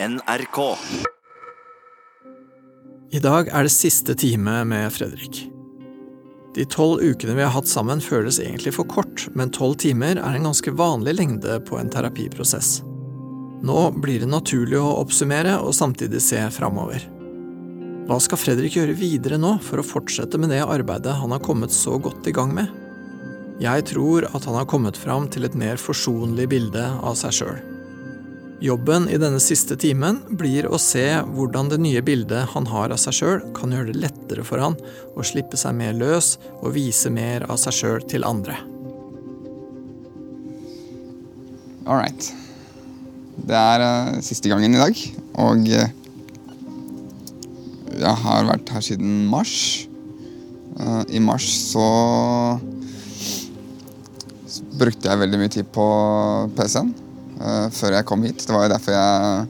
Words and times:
NRK. 0.00 0.58
I 3.10 3.18
dag 3.18 3.48
er 3.50 3.64
det 3.66 3.72
siste 3.74 4.14
time 4.14 4.60
med 4.70 4.92
Fredrik. 4.94 5.40
De 6.54 6.66
tolv 6.70 7.02
ukene 7.02 7.34
vi 7.34 7.42
har 7.42 7.50
hatt 7.50 7.66
sammen 7.66 7.98
føles 7.98 8.38
egentlig 8.38 8.76
for 8.76 8.86
kort, 8.86 9.24
men 9.34 9.50
tolv 9.50 9.74
timer 9.82 10.20
er 10.22 10.36
en 10.36 10.46
ganske 10.46 10.70
vanlig 10.78 11.16
lengde 11.18 11.56
på 11.66 11.80
en 11.80 11.90
terapiprosess. 11.90 12.76
Nå 13.66 13.78
blir 13.98 14.22
det 14.22 14.28
naturlig 14.30 14.78
å 14.78 15.00
oppsummere 15.00 15.56
og 15.64 15.74
samtidig 15.74 16.22
se 16.22 16.44
framover. 16.54 17.02
Hva 18.06 18.20
skal 18.22 18.38
Fredrik 18.38 18.76
gjøre 18.78 18.94
videre 19.00 19.40
nå 19.42 19.56
for 19.66 19.82
å 19.82 19.88
fortsette 19.88 20.38
med 20.38 20.54
det 20.54 20.60
arbeidet 20.62 21.16
han 21.18 21.34
har 21.34 21.42
kommet 21.42 21.74
så 21.74 21.96
godt 21.98 22.30
i 22.30 22.36
gang 22.38 22.54
med? 22.54 22.70
Jeg 23.58 23.88
tror 23.90 24.30
at 24.30 24.46
han 24.46 24.60
har 24.60 24.70
kommet 24.70 24.94
fram 24.94 25.26
til 25.26 25.50
et 25.50 25.58
mer 25.58 25.74
forsonlig 25.74 26.46
bilde 26.54 26.86
av 27.02 27.18
seg 27.18 27.34
sjøl. 27.40 27.58
Jobben 28.58 29.04
i 29.06 29.18
denne 29.22 29.38
siste 29.38 29.76
timen 29.78 30.16
blir 30.34 30.66
å 30.66 30.80
se 30.82 31.04
hvordan 31.22 31.68
det 31.70 31.76
nye 31.78 32.00
bildet 32.02 32.50
han 32.56 32.66
har 32.66 32.90
av 32.90 32.98
seg 32.98 33.14
sjøl, 33.14 33.44
kan 33.54 33.70
gjøre 33.70 33.92
det 33.92 34.02
lettere 34.02 34.42
for 34.42 34.58
han 34.58 34.74
å 35.14 35.26
slippe 35.26 35.54
seg 35.60 35.76
mer 35.78 35.94
løs 35.94 36.32
og 36.58 36.72
vise 36.74 37.12
mer 37.14 37.46
av 37.46 37.60
seg 37.62 37.76
sjøl 37.76 38.08
til 38.10 38.26
andre. 38.26 38.58
All 41.86 42.02
right. 42.02 42.32
Det 43.38 43.54
er 43.54 43.86
uh, 43.86 44.18
siste 44.26 44.50
gangen 44.50 44.74
i 44.74 44.82
dag, 44.82 45.06
og 45.38 45.62
uh, 45.70 45.88
jeg 47.94 48.14
har 48.26 48.50
vært 48.50 48.74
her 48.74 48.82
siden 48.82 49.20
mars. 49.30 49.86
Uh, 50.74 51.06
I 51.14 51.22
mars 51.22 51.46
så 51.70 51.88
brukte 54.78 55.06
jeg 55.06 55.22
veldig 55.22 55.46
mye 55.46 55.60
tid 55.60 55.70
på 55.70 55.92
PC-en 56.58 56.96
før 57.38 57.94
jeg 57.94 58.06
kom 58.08 58.22
hit. 58.26 58.44
Det 58.44 58.54
var 58.54 58.66
jo 58.66 58.74
derfor 58.74 58.92
jeg 58.94 59.46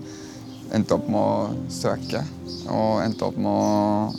endte 0.76 0.94
opp 0.98 1.06
med 1.08 1.20
å 1.20 1.48
søke 1.72 2.20
og 2.68 3.00
endte 3.00 3.24
opp 3.24 3.36
med 3.40 3.52
å 3.52 4.12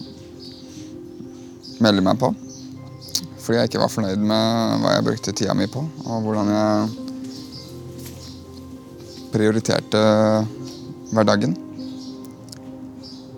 melde 1.84 2.02
meg 2.06 2.17
på. 2.22 2.31
Fordi 3.39 3.58
jeg 3.58 3.70
ikke 3.70 3.81
var 3.81 3.94
fornøyd 3.94 4.22
med 4.30 4.81
hva 4.84 4.89
jeg 4.95 5.06
brukte 5.08 5.34
tida 5.34 5.53
mi 5.58 5.66
på, 5.72 5.81
og 6.06 6.17
hvordan 6.26 6.48
jeg 6.53 6.73
prioriterte 9.34 10.02
hverdagen. 11.14 11.56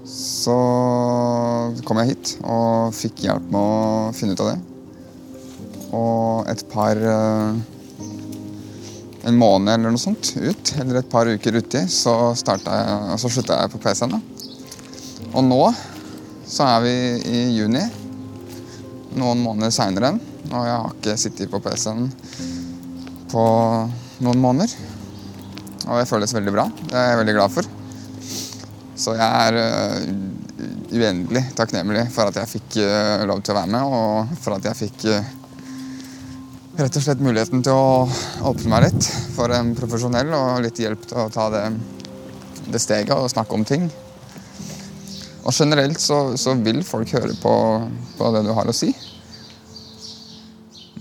Så 0.08 0.58
kom 1.88 2.02
jeg 2.02 2.12
hit 2.14 2.34
og 2.44 2.96
fikk 2.96 3.24
hjelp 3.28 3.46
med 3.54 3.62
å 3.62 4.12
finne 4.16 4.36
ut 4.36 4.44
av 4.44 4.52
det. 4.52 4.60
Og 5.96 6.50
et 6.52 6.64
par 6.72 6.96
En 9.30 9.38
måned 9.38 9.70
eller 9.74 9.94
noe 9.94 10.02
sånt 10.02 10.34
ut, 10.40 10.74
eller 10.82 11.00
et 11.02 11.10
par 11.12 11.30
uker 11.30 11.60
uti, 11.62 11.84
så, 11.92 12.34
jeg, 12.34 13.18
så 13.22 13.30
slutta 13.30 13.60
jeg 13.62 13.74
på 13.74 13.82
PC-en. 13.84 14.16
Og 15.32 15.44
nå 15.46 15.62
så 16.52 16.66
er 16.68 16.82
vi 16.84 16.96
i 17.32 17.42
juni, 17.56 17.84
noen 19.16 19.44
måneder 19.44 19.72
seinere, 19.72 20.16
og 20.50 20.66
jeg 20.66 20.74
har 20.74 20.96
ikke 20.96 21.20
sittet 21.22 21.52
på 21.52 21.62
PC-en 21.64 22.10
på 23.32 23.44
noen 24.26 24.42
måneder. 24.42 24.74
Og 25.88 26.02
jeg 26.02 26.10
føles 26.10 26.34
veldig 26.36 26.54
bra. 26.54 26.66
Det 26.82 26.98
er 26.98 27.08
jeg 27.12 27.22
veldig 27.22 27.38
glad 27.38 27.54
for. 27.54 27.70
Så 29.02 29.16
jeg 29.18 29.48
er 29.48 29.58
uh, 29.58 30.66
uendelig 30.92 31.46
takknemlig 31.58 32.04
for 32.14 32.30
at 32.30 32.42
jeg 32.42 32.52
fikk 32.58 32.82
uh, 32.84 33.24
lov 33.30 33.42
til 33.42 33.56
å 33.56 33.62
være 33.62 33.72
med, 33.74 33.96
og 33.96 34.36
for 34.44 34.58
at 34.58 34.68
jeg 34.70 34.80
fikk 34.84 35.08
uh, 35.10 35.32
rett 36.80 36.96
og 36.96 37.04
slett 37.04 37.22
muligheten 37.24 37.64
til 37.66 37.76
å 37.76 38.08
åpne 38.48 38.72
meg 38.72 38.86
litt 38.86 39.08
for 39.36 39.52
en 39.56 39.74
profesjonell 39.76 40.32
og 40.36 40.62
litt 40.64 40.80
hjelp 40.80 41.04
til 41.10 41.20
å 41.20 41.28
ta 41.34 41.50
det, 41.52 41.66
det 42.72 42.80
steget 42.80 43.16
og 43.16 43.32
snakke 43.32 43.58
om 43.58 43.66
ting. 43.68 43.90
Og 45.42 45.52
generelt 45.52 46.00
så, 46.00 46.38
så 46.40 46.54
vil 46.62 46.84
folk 46.86 47.12
høre 47.18 47.34
på, 47.42 47.56
på, 48.18 48.30
det 48.36 48.44
du 48.46 48.52
har 48.56 48.70
å 48.70 48.76
si. 48.76 48.92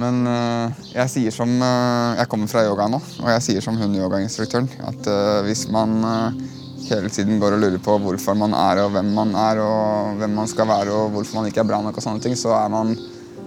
Men 0.01 0.23
uh, 0.25 0.73
jeg 0.95 1.13
sier 1.13 1.35
som 1.35 1.51
uh, 1.61 2.17
Jeg 2.17 2.29
kommer 2.33 2.49
fra 2.49 2.63
yoga 2.65 2.87
nå, 2.89 3.03
og 3.21 3.29
jeg 3.35 3.45
sier 3.45 3.65
som 3.65 3.77
hun 3.77 3.99
yogainstruktøren 3.99 4.71
at 4.89 5.11
uh, 5.13 5.43
hvis 5.45 5.67
man 5.69 6.01
hele 6.87 7.11
tiden 7.13 7.37
går 7.39 7.59
og 7.59 7.61
lurer 7.61 7.83
på 7.85 7.99
hvorfor 8.01 8.39
man 8.41 8.57
er 8.57 8.81
og 8.83 8.95
hvem 8.97 9.13
man 9.15 9.37
er 9.39 9.61
og 9.63 10.17
hvem 10.19 10.41
man 10.41 10.49
skal 10.51 10.67
være 10.73 10.97
og 10.97 11.13
hvorfor 11.15 11.39
man 11.39 11.51
ikke 11.51 11.63
er 11.63 11.69
bra 11.69 11.83
nok, 11.85 12.01
og 12.01 12.07
sånne 12.07 12.25
ting, 12.25 12.35
så, 12.35 12.57
man, 12.73 12.97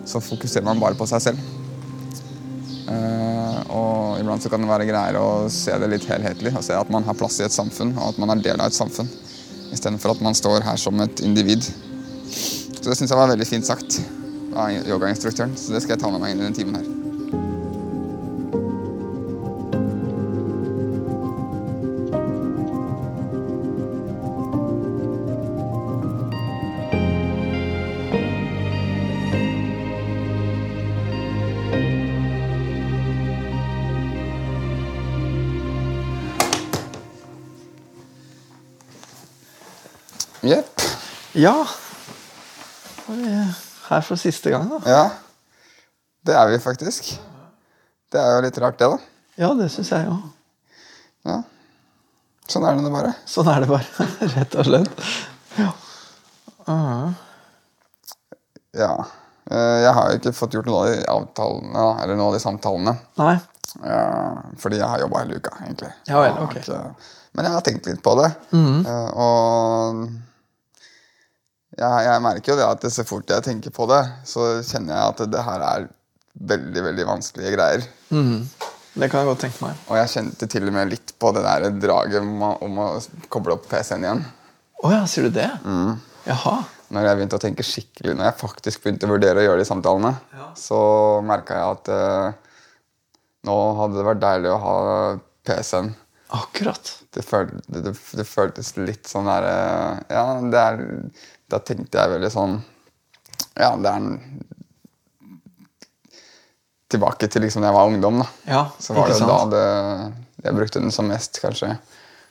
så 0.06 0.22
fokuserer 0.24 0.70
man 0.70 0.80
bare 0.80 0.96
på 1.00 1.10
seg 1.10 1.26
selv. 1.26 1.63
Og 2.88 4.20
iblant 4.20 4.44
så 4.44 4.52
kan 4.52 4.64
det 4.64 4.70
være 4.70 4.88
greiere 4.90 5.22
å 5.22 5.46
se 5.52 5.76
det 5.80 5.90
litt 5.92 6.08
helhetlig 6.10 6.52
og 6.56 6.66
se 6.66 6.76
at 6.76 6.92
man 6.94 7.06
har 7.08 7.18
plass 7.18 7.40
i 7.40 7.46
et 7.48 7.56
samfunn 7.56 7.94
og 7.96 8.10
at 8.12 8.20
man 8.22 8.34
er 8.34 8.44
del 8.44 8.60
av 8.60 8.72
et 8.72 8.78
samfunn. 8.78 9.10
Istedenfor 9.74 10.14
at 10.14 10.24
man 10.26 10.38
står 10.38 10.66
her 10.68 10.78
som 10.78 11.00
et 11.02 11.24
individ. 11.26 11.66
Så 12.34 12.90
det 12.90 12.98
syns 13.00 13.14
jeg 13.14 13.20
var 13.20 13.32
veldig 13.32 13.48
fint 13.48 13.68
sagt 13.68 14.02
av 14.54 14.74
yogainstruktøren. 14.76 15.56
Så 15.58 15.74
det 15.74 15.82
skal 15.84 15.96
jeg 15.96 16.04
ta 16.04 16.12
med 16.14 16.22
meg 16.22 16.36
inn 16.36 16.44
i 16.44 16.48
den 16.50 16.58
timen 16.58 16.78
her. 16.78 17.13
Ja 41.34 41.56
er 43.14 43.16
vi 43.16 43.32
her 43.90 44.06
for 44.06 44.20
siste 44.20 44.52
gang, 44.54 44.70
da. 44.70 44.80
Ja. 44.88 45.04
Det 46.24 46.36
er 46.36 46.52
vi 46.52 46.60
faktisk. 46.64 47.10
Det 48.12 48.22
er 48.22 48.38
jo 48.38 48.46
litt 48.46 48.60
rart, 48.62 48.80
det, 48.80 48.90
da. 48.94 49.00
Ja, 49.42 49.50
det 49.58 49.70
syns 49.74 49.92
jeg 49.92 50.08
òg. 50.08 50.22
Ja. 51.28 51.42
Sånn 52.50 52.66
er 52.68 52.78
det 52.78 52.84
nå 52.86 52.92
bare. 52.94 53.14
Sånn 53.30 53.50
er 53.52 53.64
det 53.64 53.72
bare, 53.72 54.08
rett 54.36 54.58
og 54.60 54.70
slett. 54.70 55.04
Ja. 55.58 55.72
Uh. 56.68 57.10
ja. 58.78 58.94
Eh, 59.52 59.80
jeg 59.84 59.96
har 59.98 60.12
jo 60.12 60.20
ikke 60.22 60.36
fått 60.36 60.56
gjort 60.56 60.70
noe 60.70 60.84
av 60.84 60.92
de 60.92 61.02
avtalene, 61.12 61.88
eller 62.04 62.20
noe 62.20 62.32
av 62.32 62.38
de 62.38 62.44
samtalene. 62.44 62.96
Nei. 63.20 63.36
Fordi 64.62 64.78
jeg 64.78 64.86
har 64.86 65.02
jobba 65.02 65.24
hele 65.24 65.40
uka, 65.42 65.56
egentlig. 65.64 65.90
Ja 66.08 66.22
vel, 66.22 66.38
ok. 66.46 66.60
Men 67.34 67.48
jeg 67.48 67.56
har 67.56 67.66
tenkt 67.66 67.88
litt 67.90 68.04
på 68.06 68.14
det. 68.20 68.30
Mm. 68.54 68.84
Og 69.18 70.04
jeg, 71.74 72.06
jeg, 72.06 72.22
merker 72.22 72.54
jo 72.54 72.60
det 72.60 72.68
at 72.68 72.86
så 72.94 73.06
fort 73.08 73.34
jeg 73.34 73.46
tenker 73.46 73.74
på 73.74 73.88
det, 73.90 74.02
så 74.30 74.50
kjenner 74.62 74.96
jeg 74.96 75.14
at 75.14 75.26
det 75.34 75.44
her 75.48 75.66
er 75.70 75.90
veldig 76.54 76.86
veldig 76.90 77.08
vanskelige 77.08 77.56
greier. 77.56 77.88
Mm. 78.14 78.46
Det 78.94 79.10
kan 79.10 79.24
jeg 79.24 79.30
godt 79.32 79.42
tenke 79.42 79.66
meg. 79.66 79.82
Og 79.90 79.98
jeg 79.98 80.12
kjente 80.14 80.48
til 80.54 80.70
og 80.70 80.76
med 80.76 80.92
litt 80.92 81.16
på 81.18 81.32
det 81.34 81.42
der 81.46 81.68
draget 81.82 82.22
om 82.22 82.46
å, 82.46 82.52
om 82.66 82.80
å 82.84 82.88
koble 83.34 83.56
opp 83.58 83.66
PC-en 83.72 84.06
igjen. 84.06 84.24
Å 84.84 84.86
oh 84.86 84.94
ja, 84.94 85.02
sier 85.10 85.30
du 85.30 85.34
det? 85.34 85.50
Mm. 85.66 85.96
Jaha. 86.28 86.56
Når 86.94 87.08
jeg 87.08 87.18
begynte 87.18 87.40
å 87.40 87.42
tenke 87.42 87.66
skikkelig, 87.66 88.14
når 88.14 88.30
jeg 88.30 88.40
faktisk 88.44 88.84
begynte 88.84 89.10
å 89.10 89.14
vurdere 89.16 89.42
å 89.42 89.48
gjøre 89.48 89.64
de 89.64 89.68
samtalene, 89.68 90.14
ja. 90.38 90.50
så 90.60 90.80
merka 91.26 91.58
jeg 91.58 91.78
at 91.78 91.92
eh, 91.96 92.54
nå 93.50 93.58
hadde 93.80 93.98
det 93.98 94.08
vært 94.12 94.22
deilig 94.22 94.52
å 94.54 94.62
ha 94.62 94.76
PC-en. 95.48 95.90
Akkurat. 96.34 96.94
Det, 97.14 97.22
føl, 97.26 97.50
det, 97.66 97.82
det, 97.86 97.94
det, 97.94 98.26
føltes 98.26 98.74
litt 98.80 99.10
sånn 99.10 99.28
derre 99.30 99.54
uh, 99.54 100.00
Ja, 100.10 100.24
det 100.50 100.62
er 100.62 100.80
da 101.54 101.62
tenkte 101.62 102.02
jeg 102.02 102.16
veldig 102.18 102.32
sånn 102.34 102.58
Ja, 103.54 103.76
det 103.78 103.90
er 103.90 103.98
en 104.02 104.12
Tilbake 106.94 107.26
til 107.32 107.42
liksom 107.42 107.64
da 107.64 107.72
jeg 107.72 107.76
var 107.78 107.90
ungdom. 107.90 108.20
da. 108.22 108.26
Ja, 108.46 108.60
så 108.78 108.94
var 108.94 109.08
det 109.10 109.16
sant? 109.18 109.32
da 109.32 109.38
det, 109.50 109.62
jeg 110.46 110.58
brukte 110.60 110.82
den 110.84 110.94
som 110.94 111.08
mest, 111.10 111.40
kanskje. 111.42 111.72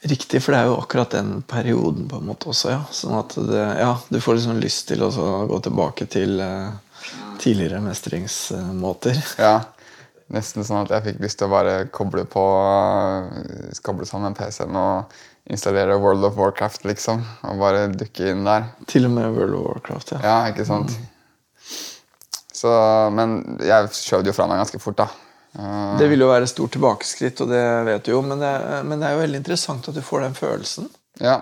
Riktig, 0.07 0.39
for 0.43 0.55
det 0.55 0.61
er 0.61 0.69
jo 0.69 0.77
akkurat 0.79 1.11
den 1.15 1.41
perioden 1.47 2.07
på 2.11 2.21
en 2.21 2.29
måte 2.29 2.47
også. 2.51 2.71
ja. 2.71 2.79
Sånn 2.95 3.17
at 3.17 3.35
det, 3.35 3.63
ja, 3.79 3.89
Du 4.07 4.21
får 4.23 4.37
liksom 4.39 4.61
lyst 4.63 4.87
til 4.87 5.03
å 5.03 5.09
gå 5.51 5.59
tilbake 5.67 6.07
til 6.11 6.39
uh, 6.39 6.71
tidligere 7.43 7.83
mestringsmåter. 7.83 9.19
Ja, 9.43 9.55
Nesten 10.33 10.63
sånn 10.63 10.85
at 10.85 10.91
jeg 10.95 11.03
fikk 11.09 11.19
lyst 11.21 11.37
til 11.41 11.49
å 11.49 11.53
bare 11.53 11.75
koble 11.91 12.23
på 12.25 12.41
uh, 12.41 13.27
koble 13.83 14.07
sammen 14.07 14.35
PC-en 14.37 14.79
og 14.79 15.19
installere 15.49 15.97
World 15.99 16.25
of 16.25 16.37
Warcraft, 16.39 16.85
liksom. 16.87 17.23
Og 17.49 17.59
bare 17.61 17.87
dukke 17.91 18.29
inn 18.31 18.45
der. 18.47 18.69
Til 18.89 19.09
og 19.09 19.15
med 19.15 19.33
World 19.35 19.57
of 19.57 19.65
Warcraft, 19.67 20.15
ja. 20.15 20.21
Ja, 20.23 20.37
ikke 20.53 20.65
sant? 20.67 20.95
Mm. 20.95 21.09
Så, 22.53 22.71
men 23.11 23.35
jeg 23.65 23.91
skjøv 23.97 24.23
det 24.23 24.31
jo 24.31 24.37
fra 24.37 24.47
meg 24.47 24.61
ganske 24.61 24.79
fort, 24.79 25.01
da. 25.01 25.09
Uh, 25.53 25.99
det 25.99 26.07
vil 26.09 26.23
jo 26.23 26.31
være 26.31 26.47
et 26.47 26.53
stort 26.53 26.73
tilbakeskritt, 26.73 27.43
og 27.43 27.51
det 27.51 27.61
vet 27.85 28.05
du 28.07 28.13
jo, 28.15 28.21
men 28.25 28.39
det, 28.41 28.53
men 28.87 28.97
det, 28.97 29.09
er 29.09 29.17
jo 29.17 29.21
veldig 29.21 29.41
interessant 29.41 29.89
at 29.89 29.97
du 29.97 30.01
får 30.05 30.23
den 30.25 30.37
følelsen. 30.37 30.87
Ja. 31.21 31.41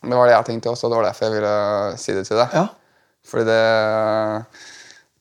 Det 0.00 0.16
var 0.16 0.26
det 0.26 0.34
jeg 0.34 0.48
tenkte 0.48 0.72
også, 0.72 0.88
og 0.88 0.94
det 0.94 1.00
var 1.00 1.10
derfor 1.10 1.28
jeg 1.28 1.36
ville 1.36 2.00
si 2.00 2.16
det 2.16 2.24
til 2.26 2.40
deg. 2.40 2.56
Ja. 2.56 2.64
Fordi 3.30 3.44
det, 3.50 3.60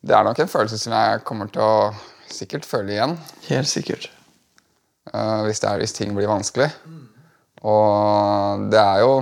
det 0.07 0.15
er 0.15 0.25
nok 0.25 0.39
en 0.39 0.51
følelse 0.53 0.79
som 0.79 0.95
jeg 0.95 1.25
kommer 1.27 1.51
til 1.51 1.65
å 1.65 1.91
sikkert 2.31 2.65
føle 2.69 2.95
igjen. 2.95 3.17
Helt 3.49 3.69
sikkert. 3.69 4.07
Uh, 5.11 5.43
hvis, 5.49 5.61
er, 5.65 5.81
hvis, 5.81 5.93
ting 5.97 6.15
blir 6.15 6.29
vanskelig. 6.31 6.69
Mm. 6.85 7.05
Og 7.67 8.69
det 8.71 8.79
er 8.79 9.03
jo 9.03 9.19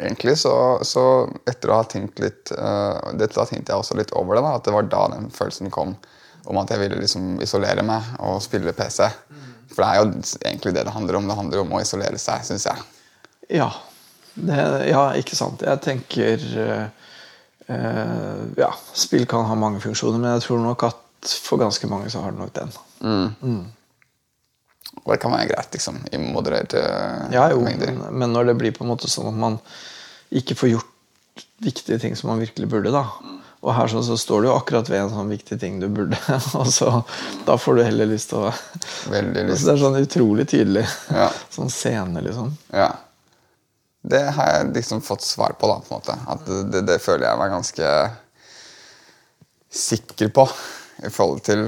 Egentlig 0.00 0.36
så, 0.38 0.52
så 0.86 1.02
etter 1.50 1.70
å 1.70 1.80
ha 1.80 1.84
tenkt 1.84 2.20
litt 2.22 2.52
uh, 2.56 3.10
Dette 3.18 3.36
da 3.36 3.44
tenkte 3.44 3.74
jeg 3.74 3.82
også 3.82 3.96
litt 3.98 4.12
over 4.16 4.38
det. 4.38 4.44
da, 4.46 4.52
At 4.56 4.64
det 4.64 4.72
var 4.72 4.86
da 4.88 5.02
den 5.12 5.26
følelsen 5.34 5.68
kom 5.74 5.96
om 6.48 6.56
at 6.56 6.70
jeg 6.72 6.80
ville 6.80 6.96
liksom 7.02 7.34
isolere 7.44 7.82
meg 7.84 8.06
og 8.24 8.38
spille 8.42 8.72
PC. 8.72 9.02
For 9.70 9.82
det 9.82 9.88
er 9.90 9.98
jo 9.98 10.06
egentlig 10.40 10.72
det 10.74 10.86
det 10.86 10.94
handler 10.94 11.18
om. 11.18 11.28
Det 11.28 11.36
handler 11.36 11.62
om 11.62 11.74
å 11.76 11.82
isolere 11.82 12.18
seg, 12.18 12.46
syns 12.48 12.64
jeg. 12.66 12.86
Ja. 13.60 13.68
Det, 14.34 14.62
ja, 14.88 15.02
ikke 15.20 15.36
sant. 15.36 15.62
Jeg 15.66 15.82
tenker 15.84 16.46
uh, 16.56 17.10
uh, 17.68 18.40
Ja, 18.58 18.70
spill 18.96 19.26
kan 19.30 19.44
ha 19.50 19.58
mange 19.58 19.82
funksjoner, 19.84 20.18
men 20.22 20.32
jeg 20.38 20.46
tror 20.46 20.62
nok 20.64 20.86
at 20.88 21.34
for 21.44 21.60
ganske 21.60 21.90
mange 21.90 22.08
så 22.10 22.24
har 22.24 22.32
det 22.32 22.40
nok 22.40 22.54
den. 22.56 22.72
Mm. 23.04 23.60
Og 25.04 25.12
det 25.14 25.20
kan 25.22 25.32
være 25.32 25.48
greit, 25.50 25.72
liksom, 25.74 25.98
i 26.12 26.20
modererte 26.20 26.80
Ja, 27.32 27.48
jo, 27.52 27.62
mengder. 27.64 27.92
men, 27.96 28.18
men 28.20 28.32
når 28.36 28.50
det 28.50 28.56
blir 28.60 28.74
på 28.76 28.84
en 28.84 28.92
måte 28.92 29.08
sånn 29.10 29.30
at 29.32 29.38
man 29.40 29.58
ikke 30.30 30.54
får 30.58 30.74
gjort 30.74 31.44
viktige 31.64 31.98
ting 32.02 32.16
som 32.16 32.30
man 32.30 32.40
virkelig 32.42 32.68
burde, 32.70 32.92
da. 32.94 33.06
Og 33.60 33.74
her 33.76 33.90
så, 33.92 34.00
så 34.04 34.16
står 34.16 34.42
du 34.42 34.48
jo 34.48 34.54
akkurat 34.56 34.88
ved 34.88 35.02
en 35.02 35.10
sånn 35.12 35.28
viktig 35.32 35.58
ting 35.60 35.80
du 35.82 35.88
burde. 35.92 36.16
Og 36.60 36.68
så, 36.72 37.02
da 37.44 37.58
får 37.60 37.76
du 37.76 37.82
heller 37.84 38.08
lyst 38.08 38.30
til 38.32 38.46
å 38.46 38.52
Veldig 39.12 39.42
Så 39.42 39.50
lyst. 39.50 39.66
Det 39.66 39.74
er 39.74 39.82
sånn 39.82 39.98
utrolig 40.00 40.46
tydelig. 40.48 40.86
Ja. 41.12 41.28
Sånn 41.56 41.72
scene, 41.72 42.22
liksom. 42.24 42.54
Ja. 42.72 42.88
Det 44.00 44.22
har 44.32 44.48
jeg 44.54 44.70
liksom 44.78 45.02
fått 45.04 45.26
svar 45.26 45.52
på, 45.60 45.68
da. 45.68 45.76
på 45.84 45.92
en 45.92 45.98
måte. 46.00 46.16
At 46.32 46.46
det, 46.48 46.62
det, 46.72 46.82
det 46.88 46.98
føler 47.04 47.26
jeg 47.28 47.40
meg 47.42 47.52
ganske 47.52 47.90
sikker 49.70 50.32
på 50.34 50.46
i 51.04 51.12
forhold 51.12 51.44
til 51.46 51.66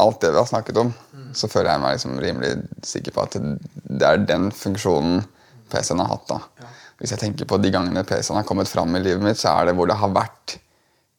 alt 0.00 0.20
det 0.22 0.32
vi 0.34 0.40
har 0.40 0.48
snakket 0.48 0.80
om. 0.84 0.92
Så 1.36 1.50
føler 1.50 1.72
jeg 1.72 1.82
meg 1.82 1.96
liksom 1.96 2.20
rimelig 2.22 2.52
sikker 2.86 3.14
på 3.14 3.26
at 3.26 3.36
det 3.38 4.06
er 4.08 4.22
den 4.24 4.48
funksjonen 4.54 5.22
PC-en 5.68 6.00
har 6.00 6.12
hatt. 6.14 6.30
da. 6.30 6.68
Hvis 6.98 7.12
jeg 7.14 7.22
tenker 7.22 7.48
på 7.48 7.60
de 7.62 7.70
gangene 7.74 8.04
PC-en 8.06 8.40
har 8.40 8.46
kommet 8.48 8.70
fram 8.70 8.96
i 8.96 9.02
livet 9.04 9.22
mitt, 9.22 9.38
så 9.38 9.52
er 9.52 9.68
det 9.68 9.76
hvor 9.78 9.90
det 9.90 9.98
har 10.00 10.14
vært 10.14 10.58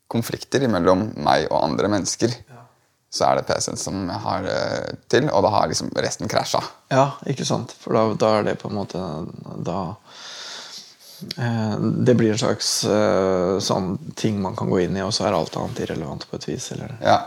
konflikter 0.09 0.65
mellom 0.71 1.11
meg 1.21 1.47
og 1.51 1.61
andre 1.61 1.91
mennesker. 1.93 2.33
Så 3.09 3.25
er 3.25 3.39
det 3.39 3.47
PC-en 3.47 3.79
som 3.79 4.03
jeg 4.05 4.21
har 4.21 4.45
eh, 4.45 4.89
til, 5.09 5.29
og 5.33 5.41
da 5.45 5.53
har 5.55 5.69
liksom 5.69 5.89
resten 5.97 6.29
krasja. 6.29 6.61
Ja, 6.93 7.07
ikke 7.29 7.47
sant? 7.47 7.73
For 7.81 7.97
da, 7.97 8.03
da 8.21 8.33
er 8.37 8.45
det 8.51 8.59
på 8.61 8.69
en 8.69 8.77
måte 8.77 9.01
Da 9.65 9.79
eh, 11.33 11.73
Det 12.05 12.13
blir 12.19 12.35
en 12.35 12.41
slags 12.41 12.69
eh, 12.85 13.55
sånn 13.65 13.95
ting 14.19 14.37
man 14.43 14.57
kan 14.59 14.69
gå 14.69 14.83
inn 14.83 14.99
i, 14.99 15.01
og 15.01 15.15
så 15.15 15.25
er 15.25 15.37
alt 15.39 15.57
annet 15.57 15.81
irrelevant 15.87 16.27
på 16.29 16.37
et 16.37 16.47
vis. 16.51 16.69
Eller? 16.77 16.93
Ja. 17.01 17.23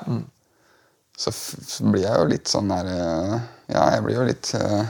Så, 1.22 1.30
så 1.32 1.86
blir 1.86 2.02
jeg 2.02 2.18
jo 2.18 2.30
litt 2.32 2.50
sånn 2.50 2.70
der 2.72 2.88
eh, 2.90 3.34
Ja, 3.70 3.86
jeg 3.94 4.02
blir 4.06 4.16
jo 4.18 4.26
litt 4.26 4.48
uh, 4.58 4.82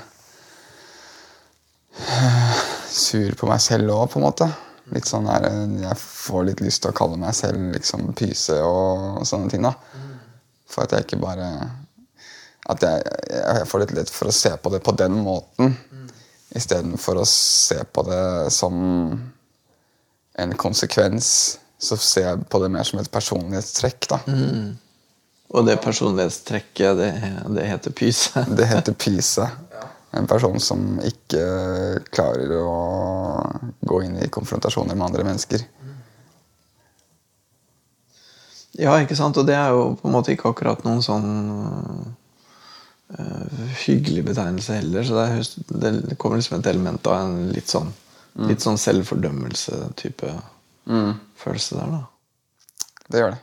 sur 3.04 3.34
på 3.36 3.48
meg 3.50 3.60
selv 3.60 3.92
òg, 3.92 4.06
på 4.12 4.20
en 4.20 4.24
måte. 4.24 4.48
Litt 4.96 5.08
sånn 5.08 5.28
der 5.28 5.44
eh, 5.50 5.74
Jeg 5.84 5.98
får 6.00 6.46
litt 6.48 6.62
lyst 6.64 6.84
til 6.84 6.92
å 6.92 6.96
kalle 6.96 7.20
meg 7.20 7.36
selv 7.36 7.74
liksom 7.76 8.14
pyse 8.16 8.56
og 8.64 9.26
sånne 9.28 9.52
ting. 9.52 9.66
da 9.66 9.74
For 10.72 10.86
at 10.86 10.96
jeg 10.96 11.06
ikke 11.06 11.20
bare 11.20 11.50
At 12.72 12.84
jeg, 12.86 13.02
jeg 13.28 13.68
får 13.68 13.84
litt 13.84 13.96
lett 13.98 14.12
for 14.12 14.30
å 14.30 14.36
se 14.36 14.54
på 14.56 14.72
det 14.72 14.80
på 14.86 14.94
den 14.96 15.20
måten 15.26 15.76
istedenfor 16.52 17.16
å 17.16 17.24
se 17.28 17.78
på 17.96 18.02
det 18.04 18.24
som 18.52 18.74
en 20.36 20.50
konsekvens. 20.60 21.28
Så 21.80 21.96
ser 21.96 22.26
jeg 22.26 22.42
på 22.52 22.60
det 22.60 22.68
mer 22.74 22.84
som 22.84 23.00
et 23.00 23.08
personlighetstrekk. 23.12 24.08
da 24.10 24.18
Og 25.52 25.66
det 25.66 25.76
personlighetstrekket, 25.84 26.96
det, 26.96 27.10
det 27.52 27.66
heter 27.68 27.92
pyse. 27.92 28.44
Det 28.58 28.66
heter 28.70 28.96
pyse. 28.96 29.48
En 30.12 30.26
person 30.28 30.58
som 30.60 30.98
ikke 31.04 31.44
klarer 32.12 32.52
å 32.56 32.72
gå 33.80 34.02
inn 34.04 34.18
i 34.20 34.28
konfrontasjoner 34.32 34.96
med 34.96 35.06
andre 35.10 35.24
mennesker. 35.28 35.64
Ja, 38.80 38.96
ikke 39.00 39.16
sant? 39.16 39.36
Og 39.40 39.48
det 39.48 39.56
er 39.56 39.72
jo 39.72 39.92
på 40.00 40.08
en 40.08 40.16
måte 40.16 40.32
ikke 40.32 40.52
akkurat 40.52 40.84
noen 40.84 41.00
sånn 41.04 41.28
uh, 43.12 43.62
hyggelig 43.84 44.24
betegnelse 44.30 44.80
heller. 44.80 45.04
Så 45.04 45.16
det, 45.16 45.26
er, 45.92 46.00
det 46.08 46.16
kommer 46.20 46.40
liksom 46.40 46.58
et 46.60 46.72
element 46.72 47.12
av 47.12 47.26
en 47.26 47.38
litt 47.52 47.72
sånn, 47.72 47.92
litt 48.48 48.64
sånn 48.64 48.80
selvfordømmelse-type 48.80 50.34
følelse 51.44 51.80
der, 51.80 51.96
da. 51.98 52.04
Det 53.12 53.20
gjør 53.20 53.34
det. 53.36 53.42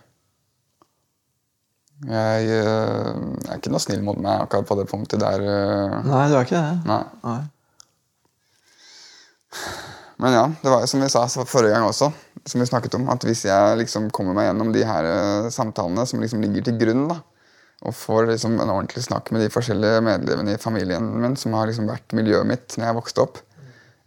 Jeg, 2.07 2.45
øh, 2.47 3.15
er 3.49 3.57
ikke 3.57 3.71
noe 3.73 3.83
snill 3.83 4.03
mot 4.05 4.19
meg 4.23 4.45
akkurat 4.45 4.67
på 4.69 4.75
det 4.79 4.85
punktet 4.87 5.19
der. 5.19 5.41
øh. 5.43 5.95
Nei, 6.07 6.27
du 6.31 6.37
er 6.37 6.45
ikke 6.45 6.55
det? 6.55 6.77
Nei. 6.87 7.03
Nei. 7.25 7.41
Men 10.19 10.35
ja, 10.35 10.45
det 10.61 10.71
var 10.71 10.85
som 10.87 11.03
vi 11.03 11.09
sa 11.11 11.25
forrige 11.27 11.73
gang 11.73 11.87
også, 11.87 12.11
som 12.47 12.61
vi 12.61 12.67
snakket 12.69 12.95
om, 12.95 13.09
at 13.11 13.23
hvis 13.27 13.43
jeg 13.47 13.79
liksom 13.81 14.07
kommer 14.15 14.35
meg 14.35 14.47
gjennom 14.47 14.71
de 14.75 14.85
her 14.87 15.07
øh, 15.09 15.49
samtalene 15.51 16.05
som 16.07 16.23
liksom 16.23 16.43
ligger 16.43 16.69
til 16.69 16.79
grunn, 16.79 17.05
da, 17.11 17.19
og 17.87 17.95
får 17.95 18.29
liksom 18.31 18.55
en 18.59 18.71
ordentlig 18.71 19.03
snakk 19.03 19.31
med 19.35 19.43
de 19.43 19.51
forskjellige 19.51 20.03
medlemmene 20.03 20.55
i 20.55 20.61
familien 20.61 21.03
min 21.23 21.35
som 21.39 21.55
har 21.55 21.67
liksom 21.67 21.87
vært 21.87 22.15
miljøet 22.15 22.47
mitt 22.47 22.75
når 22.75 22.89
jeg 22.89 22.97
vokste 22.97 23.23
opp, 23.23 23.39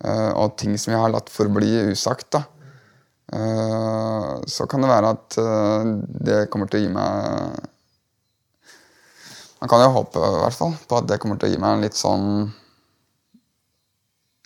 og 0.03 0.57
ting 0.61 0.75
som 0.77 0.93
jeg 0.93 1.01
har 1.01 1.13
latt 1.15 1.31
forbli 1.33 1.71
usagt, 1.95 2.35
da, 2.35 2.43
så 4.51 4.67
kan 4.69 4.83
det 4.83 4.91
være 4.91 5.13
at 5.15 5.37
det 6.27 6.39
kommer 6.53 6.69
til 6.69 6.83
å 6.83 6.85
gi 6.85 6.91
meg 6.93 7.71
Man 9.63 9.71
kan 9.71 9.79
jo 9.85 9.93
håpe 9.95 10.19
i 10.19 10.39
hvert 10.43 10.59
fall 10.59 10.73
på 10.91 10.97
at 10.99 11.07
det 11.07 11.21
kommer 11.23 11.39
til 11.39 11.47
å 11.47 11.53
gi 11.53 11.59
meg 11.63 11.77
en 11.77 11.85
litt 11.85 11.95
sånn 11.95 12.25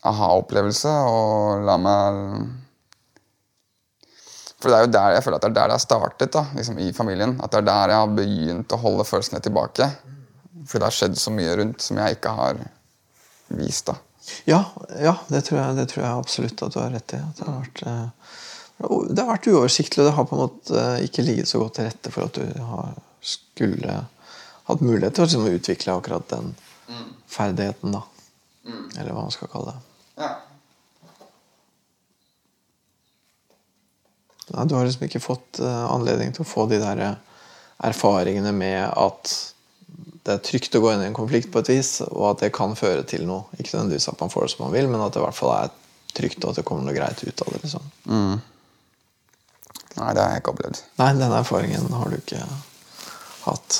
aha-opplevelse 0.05 0.91
og 1.09 1.63
la 1.65 1.77
meg 1.81 2.19
For 4.61 4.69
det 4.69 4.77
er 4.77 4.85
jo 4.85 4.91
der 4.93 5.15
jeg 5.15 5.23
føler 5.25 5.39
at 5.39 5.47
det 5.47 5.49
er 5.49 5.55
der 5.57 5.71
det 5.71 5.77
har 5.79 5.85
startet, 5.87 6.33
da, 6.35 6.43
liksom 6.59 6.83
i 6.85 6.91
familien. 6.93 7.33
At 7.41 7.55
det 7.55 7.63
er 7.63 7.69
der 7.69 7.93
jeg 7.95 8.03
har 8.03 8.13
begynt 8.19 8.75
å 8.77 8.81
holde 8.83 9.07
følelsene 9.09 9.41
tilbake. 9.45 9.89
For 10.69 10.77
det 10.77 10.89
har 10.91 10.97
skjedd 10.97 11.17
så 11.21 11.33
mye 11.33 11.55
rundt 11.63 11.85
som 11.85 12.01
jeg 12.03 12.19
ikke 12.19 12.35
har 12.37 12.61
vist. 13.57 13.89
da. 13.89 13.97
Ja, 14.49 14.61
ja 15.01 15.15
det, 15.31 15.47
tror 15.47 15.63
jeg, 15.63 15.79
det 15.79 15.87
tror 15.93 16.03
jeg 16.03 16.11
absolutt 16.27 16.67
at 16.67 16.77
du 16.77 16.81
har 16.83 16.93
rett 16.93 17.17
i. 17.17 17.23
At 17.23 17.41
det, 17.41 17.47
har 17.47 17.63
vært, 17.63 17.83
eh, 17.89 18.37
det 19.15 19.23
har 19.25 19.33
vært 19.33 19.49
uoversiktlig, 19.49 20.03
og 20.03 20.11
det 20.11 20.17
har 20.19 20.29
på 20.29 20.37
en 20.37 20.45
måte 20.45 20.85
ikke 21.09 21.25
ligget 21.25 21.49
så 21.53 21.63
godt 21.63 21.79
til 21.79 21.89
rette 21.89 22.13
for 22.13 22.29
at 22.29 22.37
du 22.37 22.45
skulle 23.25 24.01
hatt 24.67 24.83
mulighet 24.83 25.17
til 25.17 25.25
å 25.25 25.27
liksom 25.27 25.49
utvikle 25.51 25.95
akkurat 25.97 26.29
den 26.33 26.55
ferdigheten, 27.31 27.95
da. 27.95 28.03
Eller 28.97 29.13
hva 29.13 29.27
man 29.27 29.35
skal 29.35 29.51
kalle 29.51 29.75
det. 29.75 29.83
Ja. 30.23 30.31
Nei, 34.55 34.65
du 34.67 34.77
har 34.77 34.87
liksom 34.87 35.07
ikke 35.09 35.23
fått 35.23 35.61
uh, 35.63 35.87
anledning 35.91 36.33
til 36.35 36.45
å 36.45 36.49
få 36.49 36.69
de 36.71 36.79
der 36.79 37.03
eh, 37.03 37.41
erfaringene 37.87 38.53
med 38.55 38.85
at 38.95 39.33
det 40.27 40.35
er 40.37 40.43
trygt 40.43 40.75
å 40.79 40.83
gå 40.83 40.93
inn 40.93 41.03
i 41.03 41.09
en 41.09 41.17
konflikt 41.17 41.51
på 41.55 41.63
et 41.63 41.71
vis, 41.71 41.91
og 42.07 42.33
at 42.33 42.45
det 42.45 42.53
kan 42.55 42.75
føre 42.79 43.05
til 43.07 43.27
noe. 43.29 43.47
Ikke 43.59 43.77
nødvendigvis 43.77 44.09
at 44.11 44.23
man 44.23 44.31
får 44.33 44.47
det 44.47 44.53
som 44.55 44.65
man 44.67 44.75
vil, 44.75 44.89
men 44.91 45.03
at 45.03 45.15
det 45.15 45.23
i 45.23 45.25
hvert 45.27 45.39
fall 45.39 45.53
er 45.55 45.75
trygt, 46.17 46.41
og 46.43 46.51
at 46.51 46.61
det 46.61 46.65
kommer 46.67 46.87
noe 46.87 46.97
greit 46.97 47.23
ut 47.23 47.43
av 47.45 47.53
det. 47.53 47.61
liksom. 47.63 47.91
Nei, 49.97 50.09
det 50.13 50.23
har 50.23 50.33
jeg 50.35 50.43
ikke 50.43 50.55
opplevd. 50.57 50.81
Nei, 50.99 51.11
den 51.21 51.37
erfaringen 51.37 51.87
har 51.95 52.11
du 52.11 52.19
ikke 52.19 52.43
hatt. 53.47 53.79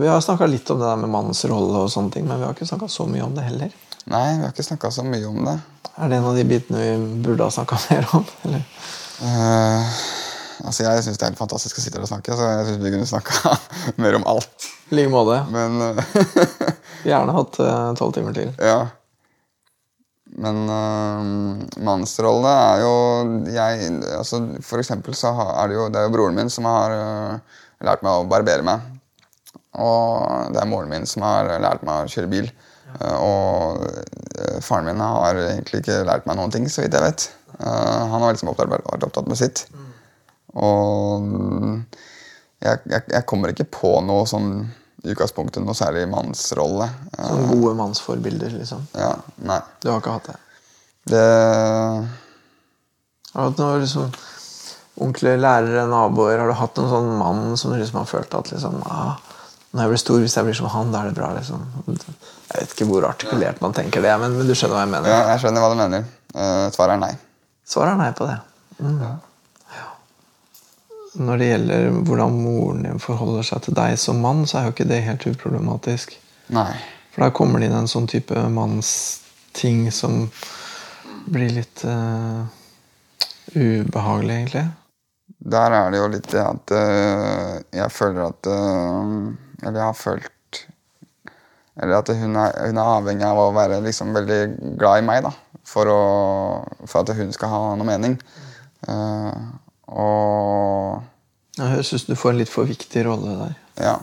Vi 0.00 0.06
har 0.08 0.20
snakka 0.24 0.46
litt 0.48 0.70
om 0.70 0.78
det 0.80 0.86
der 0.88 0.96
med 1.02 1.10
mannens 1.12 1.44
rolle, 1.50 1.82
og 1.84 1.90
sånne 1.92 2.12
ting, 2.14 2.24
men 2.28 2.38
vi 2.40 2.46
har 2.46 2.54
ikke 2.56 2.68
snakka 2.68 2.88
så 2.88 3.04
mye 3.10 3.24
om 3.26 3.34
det 3.36 3.44
heller. 3.44 3.72
Nei, 4.08 4.26
vi 4.38 4.44
har 4.46 4.52
ikke 4.54 4.64
snakka 4.64 4.90
så 4.94 5.02
mye 5.04 5.26
om 5.28 5.42
det. 5.44 5.56
Er 5.98 6.08
det 6.08 6.16
en 6.20 6.28
av 6.30 6.36
de 6.38 6.44
bitene 6.48 6.78
vi 6.80 7.22
burde 7.26 7.44
ha 7.44 7.50
snakka 7.52 7.76
mer 7.90 8.06
om? 8.16 8.24
Eller? 8.48 8.62
Uh, 9.18 9.96
altså, 10.64 10.84
Jeg 10.86 11.02
syns 11.04 11.18
det 11.18 11.26
er 11.26 11.32
helt 11.32 11.40
fantastisk 11.42 11.78
å 11.80 11.82
sitte 11.84 11.98
her 11.98 12.06
og 12.06 12.12
snakke, 12.12 12.36
så 12.38 12.46
jeg 12.52 12.68
syns 12.70 12.84
vi 12.86 12.92
kunne 12.94 13.08
snakka 13.10 13.56
mer 14.04 14.16
om 14.20 14.24
alt. 14.30 14.68
I 14.92 15.00
like 15.00 15.12
måte. 15.12 15.40
Men 15.52 15.76
uh, 15.82 16.04
Gjerne 17.08 17.34
hatt 17.36 17.58
eh, 17.62 17.90
tolv 17.98 18.14
timer 18.16 18.34
til. 18.34 18.48
Ja. 18.58 18.86
Men 20.38 20.64
uh, 20.70 21.60
mannsrollene 21.86 22.50
er 22.72 22.82
jo 22.82 22.94
jeg, 23.54 23.92
altså, 24.18 24.40
For 24.66 24.82
eksempel 24.82 25.14
så 25.16 25.30
har- 25.36 25.52
er 25.62 25.70
det 25.70 25.76
jo 25.78 25.86
Det 25.94 26.00
er 26.00 26.08
jo 26.08 26.12
broren 26.16 26.36
min 26.36 26.50
som 26.52 26.66
har 26.68 26.94
lært 27.84 28.02
meg 28.02 28.12
å 28.12 28.26
barbere 28.28 28.64
meg. 28.66 28.82
Og 29.76 30.54
det 30.54 30.62
er 30.62 30.70
moren 30.70 30.90
min 30.90 31.06
som 31.06 31.26
har 31.26 31.50
lært 31.60 31.84
meg 31.86 32.06
å 32.06 32.12
kjøre 32.12 32.30
bil. 32.32 32.48
Eh, 33.00 33.16
og 33.20 33.84
øh, 33.84 34.58
faren 34.64 34.88
min 34.88 35.02
har 35.04 35.38
egentlig 35.44 35.82
ikke 35.82 36.00
lært 36.08 36.26
meg 36.28 36.38
noen 36.40 36.54
ting, 36.54 36.68
så 36.72 36.84
vidt 36.84 36.96
jeg 36.96 37.04
vet. 37.04 37.28
Eh, 37.58 38.02
han 38.12 38.24
har 38.24 38.32
liksom 38.32 38.52
vært 38.54 39.06
opptatt 39.06 39.28
med 39.28 39.40
sitt. 39.40 39.66
Og 40.58 41.22
mm, 41.22 41.78
jeg, 42.64 42.80
jeg, 42.90 43.02
jeg 43.12 43.26
kommer 43.28 43.52
ikke 43.52 43.68
på 43.78 43.98
noe 44.02 44.24
sånn 44.26 44.52
i 45.04 45.12
utgangspunktet 45.12 45.62
noe 45.62 45.76
særlig 45.78 46.08
mannsrolle. 46.10 46.88
Eh, 47.14 47.28
Sånne 47.28 47.52
gode 47.52 47.74
mannsforbilder, 47.78 48.56
liksom. 48.58 48.88
ja, 48.98 49.12
nei. 49.46 49.60
Du 49.82 49.92
har 49.92 50.00
ikke 50.02 50.16
hatt 50.16 50.32
det? 50.32 50.38
Det 51.08 51.22
Har 53.32 53.38
du 53.38 53.44
hatt 53.44 53.60
noen 53.62 53.84
liksom, 53.84 54.10
onkler, 55.06 55.38
lærere, 55.40 55.86
naboer? 55.88 56.42
Har 56.42 56.50
du 56.50 56.58
hatt 56.58 56.80
noen 56.80 56.90
sånn 56.92 57.12
mann 57.20 57.56
som 57.60 57.72
du 57.72 57.78
liksom 57.78 58.00
har 58.02 58.10
følt 58.10 58.34
at 58.34 58.50
liksom, 58.52 58.80
ah, 58.90 59.14
når 59.78 59.84
jeg 59.84 59.92
blir 59.92 60.00
stor, 60.02 60.18
hvis 60.24 60.34
jeg 60.34 60.46
blir 60.48 60.56
som 60.58 60.66
han, 60.72 60.90
da 60.90 61.04
er 61.04 61.12
det 61.12 61.14
bra? 61.14 61.30
liksom. 61.36 61.62
Jeg 61.86 62.50
vet 62.50 62.74
ikke 62.74 62.88
hvor 62.88 63.06
artikulert 63.06 63.62
man 63.62 63.76
tenker 63.76 64.02
det, 64.02 64.10
men, 64.18 64.34
men 64.34 64.50
du 64.50 64.54
skjønner 64.58 64.74
hva 64.74 64.82
jeg 64.82 64.92
mener. 64.96 65.12
Ja, 65.12 65.20
jeg 65.30 65.42
skjønner 65.44 65.62
hva 65.62 65.70
du 65.70 65.78
mener. 65.78 66.06
Uh, 66.34 66.66
svaret 66.74 66.96
er 66.96 67.02
nei. 67.04 67.14
Svaret 67.68 67.94
er 67.94 68.00
nei 68.02 68.10
på 68.18 68.26
det. 68.26 68.36
Mm. 68.82 68.98
Ja. 69.04 69.14
Når 71.28 71.40
det 71.40 71.50
gjelder 71.52 71.88
hvordan 72.08 72.38
moren 72.42 72.84
din 72.88 73.02
forholder 73.02 73.46
seg 73.46 73.62
til 73.64 73.78
deg 73.78 73.94
som 74.02 74.20
mann, 74.24 74.44
så 74.50 74.58
er 74.58 74.68
jo 74.68 74.74
ikke 74.74 74.88
det 74.90 75.00
helt 75.06 75.26
uproblematisk. 75.30 76.18
Nei. 76.54 76.72
For 77.14 77.24
da 77.24 77.32
kommer 77.34 77.62
det 77.62 77.70
inn 77.70 77.78
en 77.78 77.90
sånn 77.90 78.10
type 78.10 78.44
mannsting 78.54 79.86
som 79.94 80.26
blir 81.28 81.54
litt 81.54 81.84
uh, 81.86 82.44
ubehagelig, 83.54 84.34
egentlig. 84.42 84.68
Der 85.38 85.74
er 85.76 85.92
det 85.92 86.00
jo 86.00 86.08
litt 86.12 86.30
det 86.32 86.42
at 86.42 86.72
uh, 86.74 87.58
jeg 87.74 87.94
føler 87.94 88.30
at 88.30 88.50
uh, 88.50 89.28
Eller 89.62 89.80
har 89.82 89.96
følt 89.98 90.64
Eller 91.78 91.98
at 91.98 92.10
hun 92.14 92.36
er, 92.36 92.54
hun 92.66 92.78
er, 92.78 92.90
avhengig 92.98 93.26
av 93.26 93.38
å 93.42 93.54
være 93.54 93.80
liksom 93.84 94.14
veldig 94.16 94.40
glad 94.78 95.02
i 95.02 95.06
meg, 95.06 95.22
da. 95.26 95.32
For, 95.68 95.90
å, 95.92 96.02
for 96.88 97.04
at 97.04 97.12
hun 97.18 97.30
skal 97.34 97.52
ha 97.52 97.60
noe 97.76 97.86
mening. 97.86 98.16
og 99.86 101.60
Jeg 101.60 101.84
syns 101.86 102.06
du 102.08 102.16
får 102.16 102.32
en 102.32 102.40
litt 102.40 102.50
for 102.50 102.66
viktig 102.66 103.04
rolle 103.06 103.36
der. 103.44 103.54
Ja. 103.84 103.98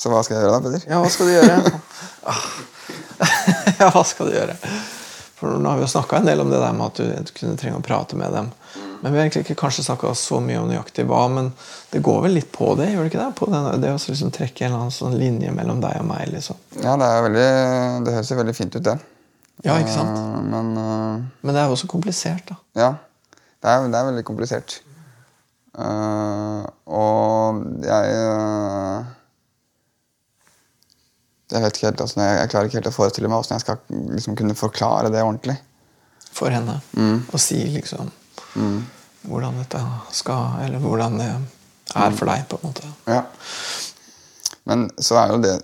Så 0.00 0.12
hva 0.12 0.20
skal 0.24 0.38
jeg 0.38 0.44
gjøre 0.44 0.56
da, 0.56 0.64
Peder? 0.66 0.84
Ja, 0.88 1.00
hva 1.00 1.10
skal 1.12 1.28
du 1.28 1.32
gjøre? 1.34 1.72
ja, 3.80 3.88
hva 3.92 4.04
skal 4.08 4.30
du 4.30 4.36
gjøre? 4.36 4.56
For 5.40 5.56
nå 5.56 5.72
har 5.72 5.80
vi 5.80 5.84
jo 5.86 5.92
snakka 5.94 6.20
en 6.20 6.28
del 6.28 6.40
om 6.40 6.52
det 6.52 6.60
der 6.60 6.76
med 6.76 6.86
at 6.90 7.00
du 7.00 7.32
kunne 7.36 7.56
trenge 7.60 7.80
å 7.80 7.84
prate 7.84 8.16
med 8.16 8.32
dem. 8.36 8.48
Men 9.00 9.12
vi 9.12 9.18
har 9.18 9.24
egentlig 9.24 9.46
ikke 9.46 9.60
kanskje 9.62 9.84
snakka 9.86 10.12
så 10.18 10.40
mye 10.44 10.58
om 10.60 10.68
nøyaktig 10.68 11.06
hva, 11.08 11.22
men 11.32 11.46
det 11.92 12.02
går 12.04 12.18
vel 12.26 12.34
litt 12.36 12.50
på 12.52 12.74
det? 12.76 12.90
gjør 12.92 13.06
Det 13.06 13.12
ikke 13.12 13.22
det? 13.22 13.28
På 13.38 13.48
den, 13.48 13.68
det 13.80 13.92
å 13.94 14.00
liksom 14.00 14.32
trekke 14.36 14.66
en 14.66 14.68
eller 14.68 14.82
annen 14.82 14.96
sånn 14.96 15.16
linje 15.20 15.54
mellom 15.56 15.80
deg 15.80 16.02
og 16.02 16.08
meg. 16.10 16.26
liksom. 16.34 16.58
Ja, 16.82 16.98
det, 17.00 17.08
er 17.08 17.24
veldig, 17.28 17.46
det 18.04 18.16
høres 18.18 18.32
jo 18.32 18.38
veldig 18.42 18.56
fint 18.58 18.76
ut, 18.76 18.84
det. 18.90 18.98
Ja, 19.64 19.78
ikke 19.80 19.94
sant? 19.94 20.16
Uh, 20.16 20.36
men, 20.44 20.70
uh, 20.76 21.40
men 21.40 21.56
det 21.56 21.62
er 21.62 21.70
jo 21.70 21.78
også 21.78 21.88
komplisert, 21.88 22.44
da. 22.52 22.58
Ja. 22.76 22.90
Det 23.60 23.72
er, 23.72 23.88
det 23.88 23.98
er 23.98 24.10
veldig 24.10 24.26
komplisert. 24.28 24.78
Uh, 25.76 26.68
og 26.90 27.64
jeg 27.86 28.20
jeg 31.50 31.64
vet 31.64 31.76
ikke 31.76 31.88
helt, 31.88 32.00
altså, 32.04 32.20
jeg, 32.20 32.36
jeg, 32.36 32.50
klarer 32.52 32.68
ikke 32.68 32.78
helt 32.78 32.88
å 32.92 32.94
forestille 32.94 33.28
meg 33.30 33.40
hvordan 33.40 33.56
jeg 33.56 33.64
skal 33.64 33.78
liksom, 34.14 34.36
kunne 34.38 34.54
forklare 34.58 35.10
det 35.10 35.24
ordentlig. 35.24 35.56
For 36.30 36.52
henne. 36.52 36.76
Mm. 36.94 37.24
Og 37.32 37.40
si 37.42 37.58
liksom 37.74 38.12
mm. 38.54 38.80
hvordan 39.28 39.60
dette 39.62 39.82
skal 40.16 40.64
Eller 40.64 40.82
hvordan 40.82 41.18
det 41.20 41.30
er 41.30 42.14
for 42.14 42.30
deg, 42.30 42.44
på 42.48 42.58
en 42.60 42.68
måte. 42.68 42.90
Ja. 43.10 43.24
Men 44.70 44.88
så 45.00 45.18
er 45.18 45.32
jo 45.32 45.40
det 45.42 45.54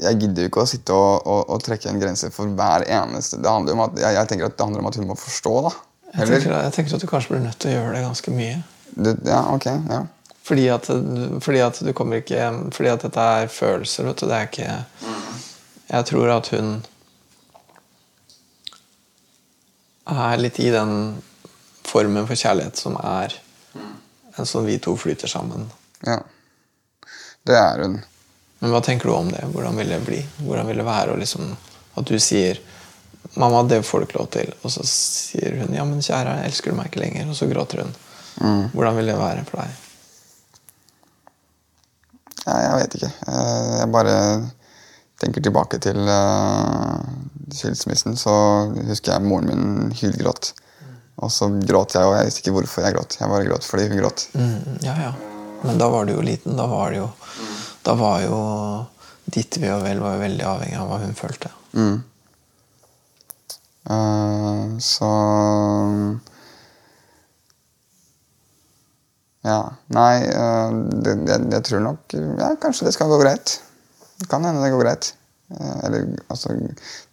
Jeg 0.00 0.18
gidder 0.20 0.46
jo 0.46 0.50
ikke 0.50 0.62
å 0.64 0.68
sitte 0.70 0.96
og, 0.96 1.26
og, 1.26 1.42
og, 1.50 1.62
trekke 1.64 1.90
en 1.90 2.00
grense 2.00 2.30
for 2.32 2.52
hver 2.58 2.86
eneste 2.86 3.40
Det 3.42 3.50
handler 3.50 3.76
om 3.76 3.84
at, 3.88 4.00
jeg, 4.00 4.16
jeg, 4.16 4.30
tenker 4.30 4.48
at 4.48 4.56
det 4.56 4.68
handler 4.68 4.84
om 4.84 4.90
at 4.90 5.00
hun 5.00 5.08
må 5.10 5.18
forstå, 5.20 5.54
da. 5.68 5.76
Jeg 6.16 6.28
tenker, 6.30 6.52
jeg 6.64 6.72
tenker, 6.72 6.96
at 6.96 7.02
du 7.02 7.10
kanskje 7.10 7.34
blir 7.34 7.42
nødt 7.44 7.58
til 7.60 7.72
å 7.72 7.78
gjøre 7.78 7.96
det 7.96 8.04
ganske 8.06 8.32
mye. 8.32 8.60
Du, 8.94 9.10
ja, 9.26 9.40
ok, 9.52 9.66
ja 9.90 10.04
fordi 10.46 10.68
at, 10.70 10.90
fordi 11.42 11.60
at, 11.60 11.80
du 11.82 11.92
kommer 11.92 12.20
ikke 12.22 12.70
Fordi 12.72 12.90
at 12.92 13.02
dette 13.02 13.22
er 13.40 13.48
følelser. 13.50 14.06
Vet 14.06 14.20
du. 14.20 14.28
Det 14.30 14.36
er 14.36 14.50
ikke 14.50 14.84
Jeg 15.90 16.06
tror 16.10 16.34
at 16.36 16.50
hun 16.54 16.76
er 20.06 20.38
litt 20.38 20.58
i 20.62 20.70
den 20.70 20.92
formen 21.86 22.26
for 22.28 22.38
kjærlighet 22.38 22.80
som 22.80 22.96
er 23.00 23.34
en 24.36 24.48
sånn 24.48 24.66
vi 24.66 24.78
to 24.82 24.96
flyter 25.00 25.30
sammen. 25.30 25.68
Ja. 26.06 26.20
Det 27.46 27.56
er 27.56 27.82
hun. 27.84 28.00
Men 28.58 28.72
hva 28.72 28.80
tenker 28.84 29.08
du 29.08 29.14
om 29.14 29.30
det? 29.32 29.44
Hvordan 29.52 29.76
vil 29.80 29.92
det 29.92 30.00
bli? 30.06 30.20
Hvordan 30.42 30.68
vil 30.70 30.80
det 30.80 30.86
være 30.86 31.16
liksom, 31.20 31.54
at 31.94 32.08
du 32.08 32.18
sier 32.20 32.60
'Mamma, 33.34 33.62
det 33.62 33.82
får 33.82 34.00
du 34.00 34.04
ikke 34.06 34.18
lov 34.18 34.28
til', 34.30 34.52
og 34.62 34.70
så 34.70 34.82
sier 34.86 35.58
hun 35.60 35.74
'Ja, 35.74 35.84
men 35.84 36.00
kjære, 36.00 36.44
elsker 36.46 36.70
du 36.70 36.76
meg 36.76 36.86
ikke 36.86 37.00
lenger?' 37.00 37.28
Og 37.28 37.36
så 37.36 37.46
gråter 37.50 37.82
hun. 37.82 37.94
Mm. 38.40 38.70
Hvordan 38.72 38.96
vil 38.96 39.06
det 39.06 39.18
være 39.18 39.44
for 39.44 39.56
deg? 39.56 39.70
Ja, 42.46 42.56
jeg 42.62 42.74
vet 42.80 42.94
ikke. 42.94 43.12
Eh, 43.28 43.78
jeg 43.80 43.92
bare 43.92 44.16
tenker 45.20 45.40
tilbake 45.40 45.78
til 45.78 45.96
uh, 45.96 47.00
skilsmissen, 47.52 48.16
så 48.16 48.34
husker 48.86 49.12
jeg 49.12 49.24
moren 49.24 49.48
min 49.48 49.92
hylgråt. 49.96 50.52
Og 51.16 51.32
så 51.32 51.48
gråt 51.48 51.96
jeg, 51.96 52.04
og 52.04 52.16
jeg 52.18 52.28
visste 52.28 52.42
ikke 52.42 52.54
hvorfor 52.58 52.84
jeg 52.84 52.96
gråt. 52.96 53.16
Jeg 53.20 53.32
bare 53.32 53.46
gråt 53.48 53.64
fordi 53.64 53.88
hun 53.88 54.02
gråt. 54.02 54.26
Mm, 54.36 54.76
ja, 54.84 54.96
ja. 55.06 55.14
Men 55.62 55.80
da 55.80 55.88
var 55.88 56.04
du 56.04 56.12
jo 56.12 56.24
liten. 56.24 56.58
Da 56.58 56.66
var 56.68 56.92
det 56.92 57.00
jo, 57.00 57.08
da 57.86 57.94
var 57.96 58.20
jo 58.26 58.40
ditt 59.32 59.56
ve 59.62 59.72
og 59.72 59.82
vel 59.86 60.02
var 60.04 60.16
jo 60.16 60.22
veldig 60.26 60.46
avhengig 60.46 60.78
av 60.78 60.90
hva 60.90 61.00
hun 61.02 61.16
følte. 61.16 61.52
Mm. 61.76 61.96
Uh, 63.86 64.76
så 64.82 65.10
Ja. 69.46 69.60
Nei, 69.94 70.14
uh, 70.26 70.74
det, 70.90 71.12
jeg, 71.22 71.44
jeg, 71.52 71.62
tror 71.68 71.82
nok 71.84 72.16
ja, 72.18 72.48
Kanskje 72.58 72.88
det 72.88 72.96
skal 72.96 73.12
gå 73.12 73.20
greit. 73.22 73.60
Det 74.18 74.26
kan 74.28 74.44
hende 74.44 74.64
det 74.64 74.72
går 74.74 74.82
greit. 74.82 75.12
Uh, 75.46 75.78
eller 75.86 76.08
altså 76.26 76.56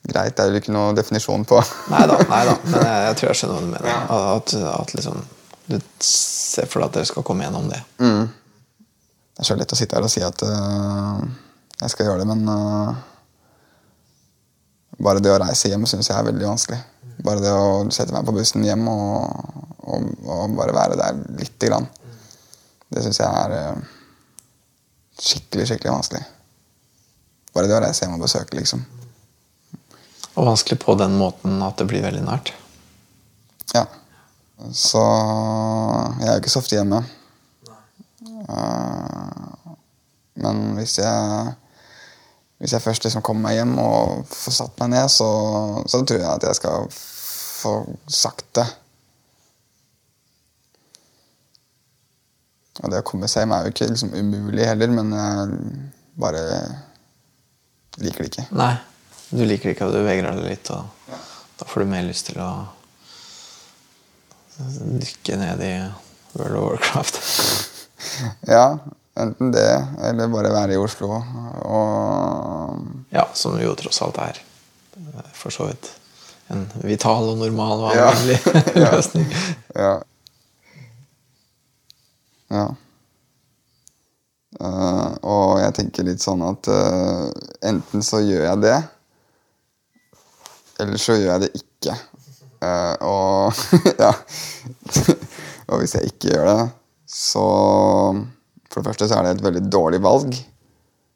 Greit 0.09 0.39
er 0.41 0.49
jo 0.49 0.61
ikke 0.61 0.73
noe 0.73 0.95
definisjon 0.97 1.45
på. 1.47 1.59
nei 1.93 2.03
da, 2.09 2.17
men 2.25 2.49
jeg, 2.49 2.99
jeg, 3.07 3.17
tror 3.19 3.29
jeg 3.29 3.39
skjønner 3.39 3.55
hva 3.55 3.63
du 3.63 3.71
mener. 3.75 3.89
Ja. 3.91 4.19
At, 4.33 4.55
at, 4.73 4.93
liksom 4.97 5.23
du 5.63 5.77
ser 6.03 6.67
for 6.67 6.81
deg 6.81 6.89
at 6.89 6.97
dere 6.97 7.07
skal 7.07 7.25
komme 7.25 7.45
gjennom 7.45 7.69
det. 7.71 7.79
Mm. 8.03 8.25
Det 9.33 9.43
er 9.43 9.47
så 9.47 9.55
lett 9.57 9.73
å 9.73 9.79
sitte 9.79 9.95
her 9.97 10.05
og 10.05 10.11
si 10.11 10.23
at 10.25 10.43
uh, 10.45 11.21
jeg 11.79 11.93
skal 11.93 12.09
gjøre 12.09 12.23
det, 12.23 12.29
men 12.33 12.41
bare 15.03 15.21
det 15.23 15.31
å 15.33 15.39
reise 15.41 15.71
hjem 15.71 15.87
syns 15.89 16.09
jeg 16.09 16.17
er 16.17 16.27
veldig 16.27 16.45
vanskelig. 16.47 16.79
Bare 17.23 17.41
det 17.43 17.51
å 17.53 17.83
sette 17.93 18.13
meg 18.15 18.25
på 18.27 18.35
bussen 18.35 18.65
hjem 18.65 18.85
og, 18.91 19.51
og, 19.83 20.07
og 20.25 20.55
bare 20.57 20.75
være 20.75 20.99
der 20.99 21.19
lite 21.39 21.69
grann. 21.69 21.87
Det 22.93 23.03
syns 23.05 23.19
jeg 23.21 23.29
er 23.29 23.55
uh, 23.73 23.83
skikkelig, 25.19 25.67
skikkelig 25.69 25.95
vanskelig. 25.95 26.23
Bare 27.53 27.69
det 27.69 27.77
å 27.77 27.81
reise 27.83 28.05
hjem 28.05 28.17
og 28.17 28.25
besøke, 28.25 28.57
liksom. 28.57 28.83
Og 30.33 30.47
vanskelig 30.47 30.79
på 30.81 30.95
den 30.97 31.17
måten 31.19 31.61
at 31.61 31.77
det 31.77 31.87
blir 31.89 32.05
veldig 32.05 32.23
nært? 32.25 32.53
Ja. 33.75 33.85
Så 34.73 35.01
jeg 36.19 36.29
er 36.29 36.37
jo 36.37 36.41
ikke 36.41 36.53
så 36.53 36.63
ofte 36.63 36.79
hjemme. 36.79 37.03
Uh, 38.49 39.75
men 40.41 40.63
hvis 40.79 40.97
jeg 40.99 41.53
hvis 42.63 42.71
jeg 42.71 42.83
først 42.83 43.03
liksom 43.03 43.23
kommer 43.25 43.49
meg 43.49 43.57
hjem 43.57 43.73
og 43.83 44.21
får 44.31 44.53
satt 44.55 44.77
meg 44.79 44.93
ned, 44.93 45.09
så, 45.11 45.27
så 45.83 45.99
tror 46.07 46.21
jeg 46.21 46.29
at 46.29 46.45
jeg 46.47 46.59
skal 46.61 46.85
få 46.93 47.73
sagt 48.07 48.47
det 48.55 48.65
Og 52.81 52.89
det 52.89 53.03
å 53.03 53.05
komme 53.05 53.27
seg 53.29 53.43
hjem 53.43 53.51
er 53.53 53.67
jo 53.67 53.73
ikke 53.73 53.89
liksom 53.91 54.15
umulig 54.15 54.63
heller, 54.65 54.89
men 54.95 55.11
jeg 55.13 55.57
bare 56.19 56.41
liker 58.01 58.23
det 58.23 58.31
ikke. 58.31 58.47
Nei, 58.57 58.73
du 59.29 59.43
liker 59.45 59.69
det 59.69 59.75
ikke, 59.75 59.89
og 59.89 59.95
du 59.95 60.01
vegrer 60.05 60.33
deg 60.33 60.47
litt. 60.47 60.71
Og 60.73 61.11
ja. 61.11 61.19
da 61.59 61.69
får 61.69 61.83
du 61.83 61.91
mer 61.93 62.07
lyst 62.07 62.29
til 62.31 62.41
å 62.43 62.49
dykke 65.03 65.39
ned 65.41 65.63
i 65.65 65.73
World 66.37 66.57
of 66.59 66.67
Warcraft. 66.69 67.19
ja, 68.55 68.65
enten 69.19 69.51
det, 69.53 69.67
eller 70.05 70.31
bare 70.33 70.53
være 70.53 70.77
i 70.77 70.81
Oslo. 70.81 71.17
Og 71.65 73.11
Ja, 73.13 73.27
som 73.37 73.59
jo 73.61 73.75
tross 73.77 74.01
alt 74.05 74.21
er 74.21 74.41
for 75.33 75.53
så 75.53 75.67
vidt 75.69 75.89
en 76.53 76.65
vital 76.83 77.29
og 77.31 77.39
normal 77.39 77.85
og 77.87 77.95
vanlig 77.97 78.37
ja. 78.83 78.89
løsning. 78.93 79.29
ja. 79.75 79.93
Ja. 82.53 82.65
Uh, 84.61 85.17
og 85.25 85.61
jeg 85.63 85.73
tenker 85.79 86.05
litt 86.05 86.21
sånn 86.21 86.43
at 86.45 86.67
uh, 86.69 87.29
enten 87.65 88.03
så 88.05 88.19
gjør 88.21 88.45
jeg 88.45 88.61
det, 88.61 88.75
eller 90.83 91.01
så 91.01 91.15
gjør 91.17 91.31
jeg 91.31 91.43
det 91.45 91.49
ikke. 91.57 91.95
Uh, 92.63 92.95
og 93.03 93.63
ja 94.03 94.13
Og 95.73 95.81
hvis 95.81 95.95
jeg 95.97 96.13
ikke 96.13 96.29
gjør 96.31 96.45
det, 96.47 96.61
så 97.11 97.43
For 98.71 98.77
det 98.79 98.85
første 98.87 99.07
så 99.09 99.17
er 99.17 99.25
det 99.25 99.33
et 99.33 99.43
veldig 99.43 99.63
dårlig 99.73 99.99
valg. 100.03 100.37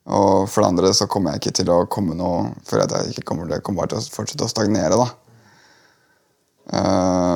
Og 0.08 0.48
for 0.50 0.64
det 0.64 0.72
andre 0.72 0.92
så 0.96 1.08
kommer 1.12 1.36
jeg 1.36 1.42
ikke 1.42 1.56
til 1.62 1.72
å 1.72 1.78
komme 1.92 2.16
noe 2.18 2.50
før 2.68 2.84
jeg 2.84 3.14
ikke 3.14 3.26
kommer, 3.28 3.48
det 3.50 3.62
kommer 3.64 3.84
bare 3.84 3.96
til 3.96 4.02
å 4.02 4.16
fortsette 4.16 4.48
å 4.48 4.52
stagnere. 4.52 4.96
da. 4.96 5.08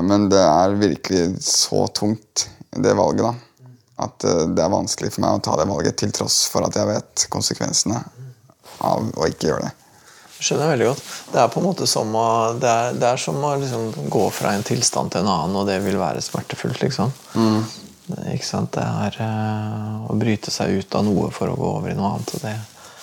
men 0.07 0.29
det 0.31 0.39
er 0.43 0.79
virkelig 0.79 1.41
så 1.47 1.85
tungt, 1.95 2.47
det 2.71 2.95
valget, 2.95 3.27
da 3.27 3.50
at 4.01 4.25
eh, 4.27 4.47
det 4.51 4.63
er 4.63 4.73
vanskelig 4.73 5.13
for 5.15 5.25
meg 5.25 5.37
å 5.37 5.43
ta 5.45 5.57
det 5.59 5.69
valget 5.69 5.99
til 6.01 6.15
tross 6.15 6.43
for 6.51 6.65
at 6.67 6.77
jeg 6.77 6.89
vet 6.89 7.27
konsekvensene 7.33 8.01
av 8.81 9.11
å 9.15 9.29
ikke 9.29 9.51
gjøre 9.51 9.67
det. 9.67 9.75
Jeg 10.41 10.47
skjønner 10.47 10.71
veldig 10.71 10.87
godt. 10.89 11.03
Det 11.29 11.37
er 11.37 11.49
på 11.53 11.61
en 11.61 11.67
måte 11.67 11.85
som 11.89 12.15
å, 12.17 12.27
det 12.57 12.69
er, 12.69 12.95
det 12.97 13.09
er 13.11 13.19
som 13.21 13.37
å 13.45 13.53
liksom 13.61 14.09
gå 14.09 14.23
fra 14.33 14.55
en 14.57 14.65
tilstand 14.65 15.13
til 15.13 15.21
en 15.21 15.29
annen, 15.29 15.57
og 15.59 15.67
det 15.69 15.77
vil 15.85 15.99
være 16.01 16.23
smertefullt. 16.25 16.81
liksom. 16.81 17.13
Mm. 17.37 17.61
Ikke 18.33 18.47
sant? 18.47 18.73
Det 18.73 18.81
er 18.81 19.19
uh, 19.21 20.09
å 20.09 20.17
bryte 20.17 20.49
seg 20.51 20.81
ut 20.81 20.97
av 20.97 21.05
noe 21.05 21.29
for 21.35 21.51
å 21.51 21.59
gå 21.59 21.69
over 21.77 21.93
i 21.93 21.97
noe 21.97 22.15
annet. 22.15 22.33
og 22.33 22.47
det, 22.47 22.55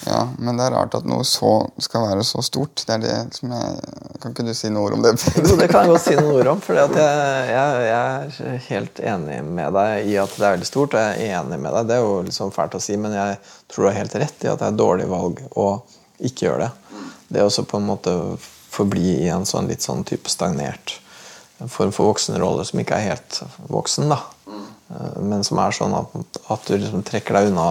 Ja, 0.09 0.23
men 0.39 0.57
det 0.57 0.65
er 0.65 0.73
rart 0.73 0.95
at 0.97 1.07
noe 1.09 1.25
så 1.27 1.51
skal 1.83 2.07
være 2.07 2.25
så 2.25 2.41
stort. 2.45 2.81
Det 2.87 2.95
er 2.95 3.03
det 3.03 3.17
som 3.37 3.53
jeg 3.53 3.97
Kan 4.23 4.33
ikke 4.33 4.47
du 4.47 4.55
si 4.57 4.71
noe 4.73 4.89
ord 4.89 4.97
om 4.97 5.03
det? 5.05 5.13
Jo, 5.37 5.57
det 5.61 5.69
kan 5.69 5.85
jeg 5.85 5.93
godt 5.93 6.05
si 6.07 6.15
noen 6.17 6.39
ord 6.41 6.51
om. 6.55 6.63
For 6.65 6.79
jeg, 6.79 6.95
jeg, 7.53 7.83
jeg, 7.87 8.47
er 8.49 8.63
helt 8.71 9.03
enig 9.13 9.39
med 9.45 9.77
deg 9.77 10.09
i 10.09 10.17
at 10.19 10.33
det 10.35 10.47
er 10.47 10.57
veldig 10.57 10.69
stort. 10.71 10.97
Og 10.97 11.05
jeg 11.05 11.29
er 11.29 11.43
enig 11.43 11.61
med 11.61 11.77
deg. 11.77 11.91
Det 11.91 11.99
er 11.99 12.07
jo 12.07 12.15
liksom 12.27 12.55
fælt 12.57 12.79
å 12.79 12.83
si, 12.83 12.97
men 13.01 13.15
jeg 13.15 13.37
tror 13.69 13.85
du 13.85 13.91
har 13.91 13.99
helt 14.01 14.17
rett 14.25 14.47
i 14.47 14.51
at 14.51 14.63
det 14.63 14.71
er 14.71 14.73
et 14.73 14.81
dårlig 14.81 15.11
valg 15.13 15.45
å 15.55 15.69
ikke 16.31 16.49
gjøre 16.49 16.65
det. 16.65 17.05
Det 17.29 17.45
å 17.45 17.69
på 17.69 17.83
en 17.83 17.91
måte 17.91 18.17
forbli 18.73 19.19
i 19.27 19.29
en 19.33 19.47
sånn 19.49 19.69
litt 19.69 19.85
sånn 19.85 20.07
type 20.09 20.33
stagnert 20.33 20.97
form 21.67 21.93
for 21.93 22.13
voksenrolle 22.13 22.65
som 22.67 22.81
ikke 22.81 22.97
er 22.97 23.11
helt 23.13 23.41
voksen, 23.69 24.13
da. 24.13 24.23
Men 25.21 25.45
som 25.45 25.59
er 25.61 25.75
sånn 25.75 25.95
at, 25.99 26.15
at 26.55 26.69
du 26.69 26.77
liksom 26.79 27.03
trekker 27.05 27.37
deg 27.37 27.51
unna 27.51 27.67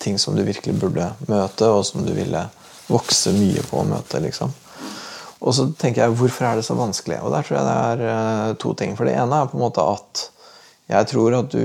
ting 0.00 0.18
som 0.18 0.36
du 0.36 0.42
virkelig 0.46 0.74
burde 0.80 1.10
møte, 1.28 1.68
og 1.68 1.84
som 1.86 2.04
du 2.06 2.12
ville 2.16 2.42
vokse 2.90 3.32
mye 3.36 3.62
på 3.68 3.80
å 3.80 3.86
møte. 3.88 4.20
liksom. 4.24 4.52
Og 5.40 5.54
så 5.56 5.70
tenker 5.78 6.04
jeg, 6.04 6.16
hvorfor 6.18 6.48
er 6.48 6.58
det 6.58 6.66
så 6.66 6.76
vanskelig? 6.76 7.20
Og 7.24 7.32
der 7.32 7.46
tror 7.46 7.58
jeg 7.58 7.68
det 7.68 7.78
er 7.80 8.04
uh, 8.04 8.58
to 8.60 8.74
ting. 8.76 8.96
For 8.96 9.08
det 9.08 9.16
ene 9.16 9.40
er 9.40 9.48
på 9.48 9.56
en 9.56 9.64
måte 9.64 9.84
at 9.84 10.26
jeg 10.90 11.08
tror 11.12 11.38
at 11.38 11.54
du 11.54 11.64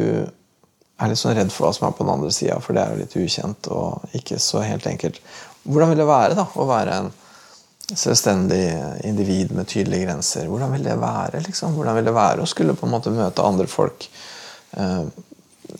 er 0.95 1.11
litt 1.11 1.19
sånn 1.19 1.35
redd 1.35 1.51
for 1.51 1.67
hva 1.67 1.73
som 1.75 1.87
er 1.87 1.95
på 1.97 2.05
den 2.05 2.13
andre 2.13 2.31
sida, 2.31 2.59
for 2.63 2.75
det 2.75 2.83
er 2.83 2.93
jo 2.93 3.01
litt 3.01 3.17
ukjent 3.19 3.67
og 3.73 4.15
ikke 4.15 4.39
så 4.39 4.61
helt 4.63 4.85
enkelt. 4.87 5.19
Hvordan 5.65 5.91
vil 5.91 5.99
det 5.99 6.07
være 6.07 6.37
da, 6.37 6.45
å 6.55 6.67
være 6.69 6.99
en 7.01 7.09
selvstendig 7.85 8.63
individ 9.03 9.51
med 9.57 9.67
tydelige 9.67 10.07
grenser? 10.07 10.47
Hvordan 10.47 10.71
vil 10.77 10.87
det 10.87 10.95
være 11.01 11.41
liksom? 11.47 11.75
Hvordan 11.75 11.99
vil 11.99 12.07
det 12.07 12.15
være 12.15 12.45
å 12.45 12.49
skulle 12.49 12.77
på 12.77 12.87
en 12.87 12.93
måte 12.95 13.13
møte 13.13 13.43
andre 13.43 13.67
folk 13.69 14.07
eh, 14.77 15.03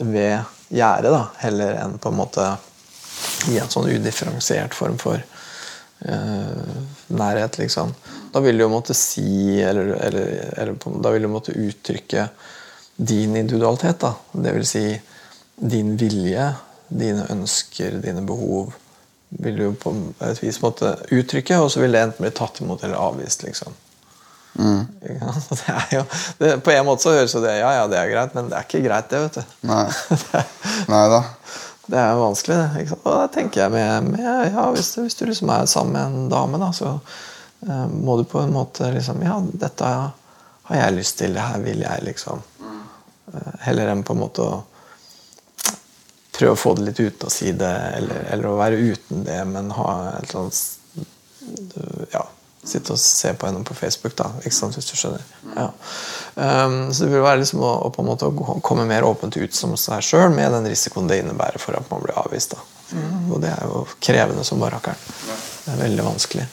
ved 0.02 0.55
gjerde, 0.70 1.12
da, 1.14 1.24
heller 1.44 1.80
enn 1.84 1.98
på 2.02 2.12
en 2.12 2.20
måte 2.20 2.46
i 3.50 3.58
en 3.62 3.72
sånn 3.72 3.90
udifferensiert 3.90 4.76
form 4.76 4.98
for 5.02 5.22
uh, 6.10 6.78
nærhet, 7.08 7.60
liksom. 7.62 7.94
Da 8.34 8.42
vil 8.44 8.58
du 8.58 8.66
jo 8.66 8.72
måtte 8.74 8.96
si 8.98 9.62
eller, 9.64 9.94
eller, 10.04 10.32
eller 10.58 10.76
Da 11.04 11.12
vil 11.14 11.24
du 11.24 11.32
måtte 11.32 11.56
uttrykke 11.56 12.28
din 12.96 13.36
individualitet. 13.36 14.00
da. 14.00 14.16
Det 14.32 14.56
vil 14.58 14.68
si 14.68 14.86
din 15.56 15.96
vilje, 15.98 16.50
dine 16.88 17.28
ønsker, 17.32 18.02
dine 18.04 18.26
behov 18.28 18.74
vil 19.30 19.56
du 19.58 19.74
på 19.80 19.94
et 20.24 20.44
vis 20.44 20.62
måtte 20.64 20.94
uttrykke, 21.12 21.58
og 21.60 21.72
så 21.72 21.82
vil 21.82 21.96
det 21.96 22.04
enten 22.04 22.24
bli 22.24 22.32
tatt 22.36 22.62
imot 22.62 22.84
eller 22.84 23.00
avvist. 23.00 23.44
liksom. 23.44 23.74
Mm. 24.56 24.88
Jo, 25.92 26.04
det, 26.38 26.58
på 26.64 26.72
en 26.72 26.86
måte 26.86 27.04
så 27.04 27.14
høres 27.16 27.34
det 27.44 27.58
ja, 27.58 27.72
ja, 27.76 27.88
det 27.92 28.00
er 28.00 28.12
greit, 28.12 28.36
men 28.38 28.50
det 28.50 28.58
er 28.58 28.68
ikke 28.68 28.84
greit, 28.86 29.10
det. 29.12 29.22
vet 29.26 29.40
du. 29.40 29.56
Nei, 29.70 29.86
Nei 30.94 31.06
da. 31.12 31.24
Det 31.86 32.02
er 32.02 32.18
vanskelig, 32.18 32.58
det. 32.58 32.86
Og 33.04 33.10
da 33.12 33.26
tenker 33.34 33.66
jeg 33.66 33.74
med, 33.76 34.12
med 34.16 34.54
ja, 34.56 34.68
hvis, 34.74 34.96
hvis, 34.98 35.18
du 35.20 35.26
liksom 35.30 35.52
er 35.54 35.68
sammen 35.70 35.94
med 35.94 36.06
en 36.06 36.30
dame, 36.32 36.62
da, 36.62 36.72
så 36.74 36.96
uh, 36.96 37.88
må 37.92 38.18
du 38.18 38.24
på 38.30 38.42
en 38.42 38.56
måte 38.56 38.90
liksom 38.96 39.22
Ja, 39.26 39.38
dette 39.66 39.92
har 40.66 40.80
jeg 40.80 40.96
lyst 40.96 41.20
til. 41.20 41.36
Det 41.36 41.46
her 41.46 41.62
vil 41.62 41.84
jeg, 41.86 42.06
liksom. 42.08 42.42
Uh, 42.64 43.52
heller 43.68 43.92
enn 43.92 44.02
på 44.08 44.16
en 44.16 44.24
måte 44.24 44.48
å 44.48 44.64
prøve 46.36 46.56
å 46.56 46.60
få 46.60 46.74
det 46.76 46.90
litt 46.90 47.04
uten 47.04 47.30
å 47.30 47.32
si 47.32 47.54
det, 47.56 47.76
eller, 48.00 48.26
eller 48.34 48.50
å 48.50 48.58
være 48.60 48.82
uten 48.82 49.24
det, 49.28 49.38
men 49.48 49.70
ha 49.78 49.92
et 50.16 50.34
eller 50.34 50.48
annet 50.48 50.64
ja, 52.12 52.26
sitte 52.66 52.96
og 52.96 53.00
se 53.02 53.34
på 53.38 53.48
henne 53.48 53.64
på 53.66 53.78
Facebook, 53.78 54.16
da, 54.18 54.32
ikke 54.42 54.58
sant, 54.58 54.78
hvis 54.78 54.90
du 54.90 54.96
skjønner. 54.98 55.24
Ja. 55.56 55.68
Um, 56.36 56.78
så 56.92 57.06
det 57.06 57.12
vil 57.14 57.24
være 57.24 57.42
liksom 57.44 57.62
å, 57.64 57.72
å, 57.86 57.92
på 57.94 58.04
en 58.04 58.10
måte 58.10 58.32
komme 58.66 58.88
mer 58.90 59.06
åpent 59.08 59.38
ut 59.38 59.56
som 59.56 59.76
seg 59.80 60.04
sjøl, 60.06 60.32
med 60.34 60.52
den 60.56 60.68
risikoen 60.72 61.10
det 61.12 61.22
innebærer 61.22 61.62
for 61.62 61.78
at 61.78 61.88
man 61.94 62.04
blir 62.04 62.18
avvist. 62.20 62.58
da. 62.58 62.66
Mm. 62.96 63.32
Og 63.32 63.42
det 63.44 63.54
er 63.54 63.66
jo 63.70 63.86
krevende 64.04 64.44
som 64.46 64.62
bare 64.62 64.82
Det 64.86 65.74
er 65.74 65.82
veldig 65.82 66.06
vanskelig. 66.06 66.46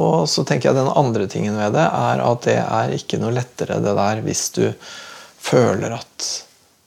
Og 0.00 0.28
så 0.30 0.44
tenker 0.48 0.70
jeg 0.70 0.78
Den 0.78 0.88
andre 0.88 1.26
tingen 1.28 1.58
ved 1.60 1.74
det 1.76 1.84
er 1.84 2.22
at 2.24 2.46
det 2.46 2.60
er 2.62 2.94
ikke 2.96 3.20
noe 3.20 3.34
lettere 3.36 3.82
det 3.84 3.92
der 3.98 4.22
hvis 4.24 4.46
du 4.56 4.64
føler 5.42 5.98
at 5.98 6.28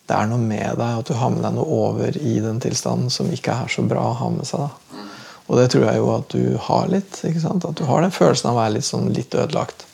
det 0.06 0.13
er 0.13 0.28
noe 0.30 0.41
med 0.41 0.78
deg, 0.78 1.00
at 1.02 1.08
du 1.10 1.15
har 1.17 1.32
med 1.34 1.41
deg 1.41 1.56
noe 1.58 1.78
over 1.89 2.17
i 2.17 2.36
den 2.41 2.60
tilstanden 2.62 3.10
som 3.13 3.30
ikke 3.34 3.56
er 3.65 3.72
så 3.74 3.82
bra 3.89 4.04
å 4.12 4.17
ha 4.20 4.30
med 4.34 4.46
seg. 4.46 4.65
da. 4.65 5.05
Og 5.46 5.60
det 5.60 5.68
tror 5.72 5.86
jeg 5.86 6.02
jo 6.02 6.08
at 6.16 6.32
du 6.34 6.58
har 6.68 6.88
litt. 6.90 7.20
At 7.22 7.66
du 7.78 7.84
har 7.86 8.02
den 8.02 8.14
følelsen 8.14 8.50
av 8.50 8.56
å 8.56 8.62
være 8.64 8.76
litt, 8.78 8.88
sånn, 8.88 9.12
litt 9.14 9.36
ødelagt. 9.38 9.86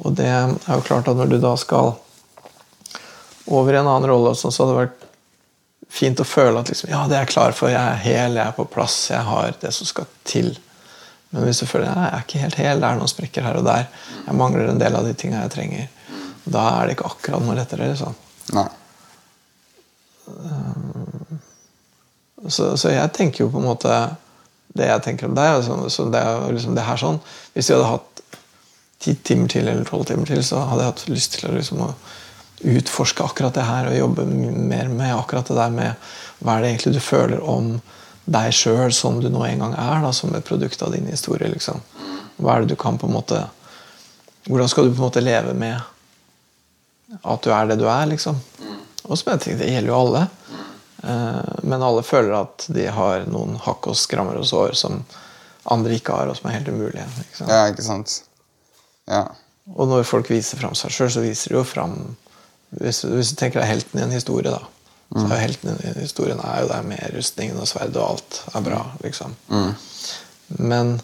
Og 0.00 0.16
det 0.18 0.26
er 0.26 0.54
jo 0.54 0.84
klart 0.86 1.08
at 1.10 1.18
når 1.18 1.34
du 1.34 1.38
da 1.42 1.54
skal 1.60 1.94
over 3.44 3.74
i 3.74 3.78
en 3.78 3.88
annen 3.88 4.08
rolle, 4.08 4.32
så 4.34 4.48
hadde 4.50 4.70
det 4.72 4.78
vært 4.78 5.02
fint 5.94 6.20
å 6.20 6.26
føle 6.26 6.60
at 6.60 6.70
liksom, 6.72 6.90
ja, 6.90 7.02
det 7.10 7.18
er 7.18 7.26
jeg 7.26 7.34
klar 7.34 7.54
for. 7.56 7.70
Jeg 7.70 7.80
er 7.80 8.00
hel, 8.02 8.38
jeg 8.38 8.46
er 8.46 8.56
på 8.56 8.66
plass, 8.72 8.96
jeg 9.12 9.26
har 9.28 9.52
det 9.60 9.72
som 9.76 9.88
skal 9.88 10.08
til. 10.26 10.54
Men 11.34 11.44
hvis 11.46 11.60
du 11.62 11.68
føler 11.68 11.90
at 11.90 11.98
jeg 11.98 12.14
er 12.14 12.24
ikke 12.24 12.42
helt 12.44 12.58
hel, 12.62 12.80
det 12.80 12.88
er 12.88 12.98
noen 12.98 13.10
sprekker 13.10 13.46
her 13.46 13.60
og 13.60 13.68
der, 13.68 13.86
jeg 14.24 14.38
mangler 14.38 14.70
en 14.70 14.80
del 14.80 14.96
av 14.96 15.06
de 15.06 15.14
tingene 15.18 15.44
jeg 15.44 15.54
trenger, 15.54 15.86
da 16.44 16.64
er 16.78 16.88
det 16.88 16.96
ikke 16.96 17.10
akkurat 17.12 17.44
noe 17.44 17.56
lettere. 17.58 17.90
liksom. 17.92 18.16
Nei. 18.56 18.68
Så, 22.48 22.74
så 22.80 22.92
jeg 22.92 23.12
tenker 23.16 23.44
jo 23.44 23.52
på 23.52 23.60
en 23.60 23.68
måte 23.68 23.92
det 24.74 24.90
jeg 24.90 25.04
tenker 25.06 25.28
om 25.28 25.36
deg. 25.36 25.60
Altså, 25.60 25.78
så 25.92 26.08
det 26.10 26.20
er 26.20 26.52
liksom 26.52 26.74
det 26.76 26.84
her 26.86 26.98
sånn 27.00 27.20
Hvis 27.54 27.70
vi 27.70 27.76
hadde 27.76 27.92
hatt 27.92 28.22
ti 29.04 29.14
timer 29.26 29.50
til 29.52 29.68
eller 29.68 29.86
tolv 29.88 30.06
timer 30.08 30.28
til, 30.28 30.40
så 30.44 30.62
hadde 30.64 30.84
jeg 30.84 30.92
hatt 30.92 31.08
lyst 31.12 31.36
til 31.36 31.50
å, 31.50 31.54
liksom, 31.58 31.82
å 31.84 31.92
utforske 32.64 33.24
akkurat 33.24 33.56
det 33.56 33.66
her 33.66 33.90
og 33.90 33.98
jobbe 33.98 34.24
mer 34.24 34.88
med 34.88 35.12
akkurat 35.12 35.50
det 35.50 35.58
der 35.58 35.74
med 35.74 36.06
hva 36.40 36.54
er 36.54 36.64
det 36.64 36.70
egentlig 36.70 36.94
du 36.94 37.02
føler 37.04 37.42
om 37.44 37.74
deg 38.24 38.54
sjøl 38.56 38.92
som 38.96 39.18
du 39.20 39.28
nå 39.28 39.42
en 39.44 39.66
gang 39.66 39.74
er, 39.76 39.98
da, 40.04 40.12
som 40.16 40.32
et 40.32 40.46
produkt 40.46 40.80
av 40.82 40.94
din 40.94 41.10
historie. 41.10 41.50
Liksom. 41.52 41.82
Hva 42.40 42.54
er 42.54 42.64
det 42.64 42.72
du 42.72 42.80
kan 42.80 42.98
på 43.00 43.10
en 43.10 43.18
måte 43.18 43.44
Hvordan 44.44 44.68
skal 44.68 44.84
du 44.84 44.90
på 44.90 45.00
en 45.00 45.06
måte 45.06 45.22
leve 45.24 45.54
med 45.56 45.78
at 47.24 47.44
du 47.44 47.48
er 47.48 47.68
det 47.70 47.78
du 47.80 47.86
er, 47.88 48.02
liksom? 48.10 48.36
Og 49.04 49.16
som 49.16 49.30
jeg 49.32 49.40
tenker, 49.40 49.62
det 49.62 49.70
gjelder 49.70 49.88
jo 49.88 50.00
alle. 50.02 50.20
Eh, 51.04 51.54
men 51.62 51.82
alle 51.84 52.02
føler 52.06 52.34
at 52.38 52.66
de 52.72 52.86
har 52.88 53.26
noen 53.28 53.58
hakk 53.60 53.90
og 53.92 53.98
skrammer 53.98 54.38
og 54.40 54.48
sår 54.48 54.76
som 54.78 55.02
andre 55.72 55.96
ikke 55.96 56.16
har, 56.16 56.30
og 56.30 56.38
som 56.38 56.48
er 56.48 56.58
helt 56.58 56.70
umulige. 56.72 57.06
Ikke 57.24 57.48
ja, 57.48 57.64
ikke 57.72 57.84
sant? 57.84 58.20
Ja. 59.10 59.26
Og 59.74 59.88
når 59.88 60.04
folk 60.08 60.28
viser 60.32 60.60
fram 60.60 60.76
seg 60.76 60.92
sjøl, 60.92 61.10
så 61.12 61.24
viser 61.24 61.52
de 61.52 61.60
jo 61.60 61.64
fram 61.66 61.96
hvis, 62.74 63.04
hvis, 63.06 63.30
du 63.32 63.38
tenker 63.38 63.60
deg 63.60 63.70
helten 63.70 64.00
i 64.00 64.04
en 64.04 64.14
historie, 64.14 64.50
da. 64.50 64.62
Så 65.14 65.22
er 65.22 65.30
mm. 65.30 65.40
helten 65.44 65.76
i 65.76 65.90
en 65.92 66.00
historien 66.00 66.40
er 66.42 66.64
jo 66.64 66.70
der 66.72 66.86
med 66.88 67.12
rustningen 67.14 67.60
og 67.60 67.68
sverdet 67.70 68.00
og 68.00 68.16
alt 68.16 68.38
er 68.50 68.64
bra. 68.66 68.80
liksom. 69.04 69.36
Mm. 69.52 69.74
Men 70.58 70.94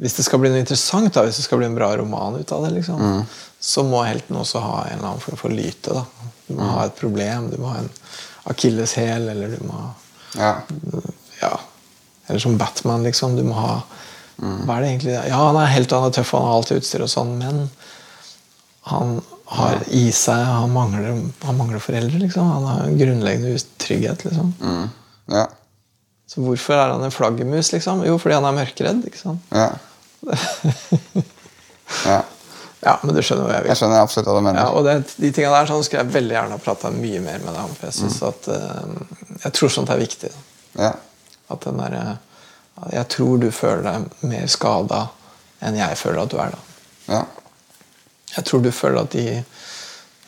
hvis 0.00 0.16
det 0.16 0.24
skal 0.24 0.40
bli 0.40 0.52
noe 0.52 0.62
interessant, 0.62 1.12
da, 1.12 1.26
hvis 1.26 1.42
det 1.42 1.44
skal 1.44 1.60
bli 1.60 1.68
en 1.68 1.76
bra 1.76 1.90
roman 2.00 2.38
ut 2.38 2.54
av 2.56 2.64
det, 2.64 2.72
liksom, 2.78 3.02
mm. 3.02 3.20
så 3.60 3.84
må 3.84 4.00
helten 4.06 4.38
også 4.40 4.62
ha 4.64 4.76
en 4.86 4.96
eller 4.96 5.10
annen 5.10 5.24
form 5.26 5.40
for 5.42 5.52
lyte. 5.52 5.92
da. 5.98 6.30
Du 6.46 6.54
må 6.54 6.62
mm. 6.62 6.72
ha 6.78 6.86
et 6.86 6.96
problem. 6.96 7.50
du 7.52 7.58
må 7.60 7.74
ha 7.74 7.82
en 7.82 7.92
akilleshæl, 8.48 9.28
eller 9.32 9.56
du 9.56 9.66
må 9.66 9.80
ja. 10.38 10.54
ja. 11.40 11.60
Eller 12.26 12.38
som 12.38 12.58
Batman, 12.58 13.02
liksom. 13.02 13.36
Du 13.36 13.42
må 13.42 13.56
ha 13.58 13.80
mm. 14.36 14.62
Hva 14.66 14.76
er 14.76 14.84
det 14.84 14.90
egentlig 14.92 15.14
Ja, 15.16 15.40
han 15.48 15.58
er 15.58 15.72
helt 15.74 15.92
han 15.96 16.06
er 16.06 16.14
tøff, 16.14 16.32
han 16.36 16.46
har 16.46 16.60
alt 16.60 16.72
utstyr 16.76 17.04
og 17.06 17.10
sånn, 17.10 17.36
men 17.40 17.64
han 18.90 19.18
har 19.50 19.82
i 19.90 20.06
seg 20.14 20.44
Han 20.46 20.72
mangler, 20.74 21.16
han 21.42 21.58
mangler 21.58 21.82
foreldre, 21.82 22.20
liksom. 22.22 22.46
Han 22.54 22.68
har 22.68 22.84
en 22.86 22.98
grunnleggende 23.00 23.56
utrygghet, 23.58 24.24
liksom. 24.28 24.52
Mm. 24.62 24.84
Ja. 25.34 25.46
Så 26.30 26.44
hvorfor 26.44 26.78
er 26.78 26.92
han 26.94 27.02
en 27.02 27.14
flaggermus, 27.14 27.72
liksom? 27.74 28.04
Jo, 28.06 28.18
fordi 28.22 28.38
han 28.38 28.46
er 28.46 28.58
mørkredd, 28.60 29.02
ikke 29.10 29.18
sant? 29.18 29.50
Ja. 29.50 29.72
ja. 32.12 32.20
Ja, 32.80 32.94
men 33.02 33.12
du 33.14 33.20
skjønner 33.20 33.44
hva 33.44 33.58
jeg 33.58 33.64
vil. 33.64 33.70
Jeg 33.72 33.80
skjønner 33.80 34.00
absolutt 34.00 34.30
hva 34.30 34.38
du 34.38 34.44
mener. 34.46 34.60
Ja, 34.62 34.70
og 34.72 34.86
det, 34.86 34.94
de 35.20 35.30
tingene 35.36 35.58
der 35.58 35.68
sånn 35.68 35.82
skulle 35.84 36.04
jeg 36.06 36.14
veldig 36.14 36.36
gjerne 36.36 36.56
ha 36.56 36.62
prata 36.64 36.92
mye 36.94 37.20
mer 37.24 37.42
med 37.44 37.52
deg 37.52 37.60
om. 37.66 37.74
For 37.76 37.90
jeg, 37.90 37.96
synes 37.98 38.16
mm. 38.20 38.28
at, 38.30 38.48
uh, 38.48 39.34
jeg 39.44 39.56
tror 39.58 39.74
sånt 39.74 39.92
er 39.92 40.00
viktig. 40.00 40.30
Ja. 40.80 40.94
At 41.52 41.66
den 41.66 41.82
der, 41.82 41.98
uh, 42.00 42.86
jeg 42.94 43.08
tror 43.12 43.42
du 43.42 43.50
føler 43.52 43.84
deg 43.84 44.26
mer 44.32 44.48
skada 44.48 45.02
enn 45.60 45.76
jeg 45.76 46.00
føler 46.00 46.22
at 46.22 46.32
du 46.32 46.40
er. 46.40 46.56
da. 46.56 46.80
Ja. 47.10 47.22
Jeg 48.38 48.48
tror 48.48 48.64
du 48.64 48.70
føler 48.72 49.02
at 49.02 49.12
de 49.12 49.26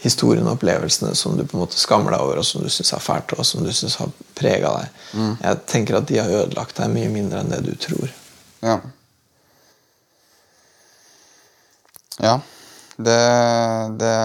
historiene 0.03 0.51
og 0.51 0.59
opplevelsene 0.59 1.15
som 1.17 1.37
du 1.39 1.45
på 1.47 1.57
en 1.57 1.63
måte 1.63 1.79
skammer 1.79 2.13
deg 2.13 2.25
over, 2.25 2.41
og 2.43 2.47
som 2.47 2.65
du 2.65 2.69
syns 2.73 2.91
er 2.93 3.03
fælt, 3.03 3.33
og 3.39 3.47
som 3.47 3.63
du 3.65 3.71
synes 3.73 3.97
har 4.01 4.11
prega 4.37 4.73
deg, 4.75 4.97
mm. 5.15 5.37
jeg 5.45 5.61
tenker 5.71 5.99
at 6.01 6.09
de 6.11 6.19
har 6.19 6.33
ødelagt 6.43 6.81
deg 6.81 6.91
mye 6.91 7.13
mindre 7.13 7.41
enn 7.41 7.53
det 7.55 7.61
du 7.69 7.73
tror. 7.81 8.11
Ja. 8.67 8.81
Ja. 12.21 12.41
Det, 12.97 13.21
det 13.99 14.17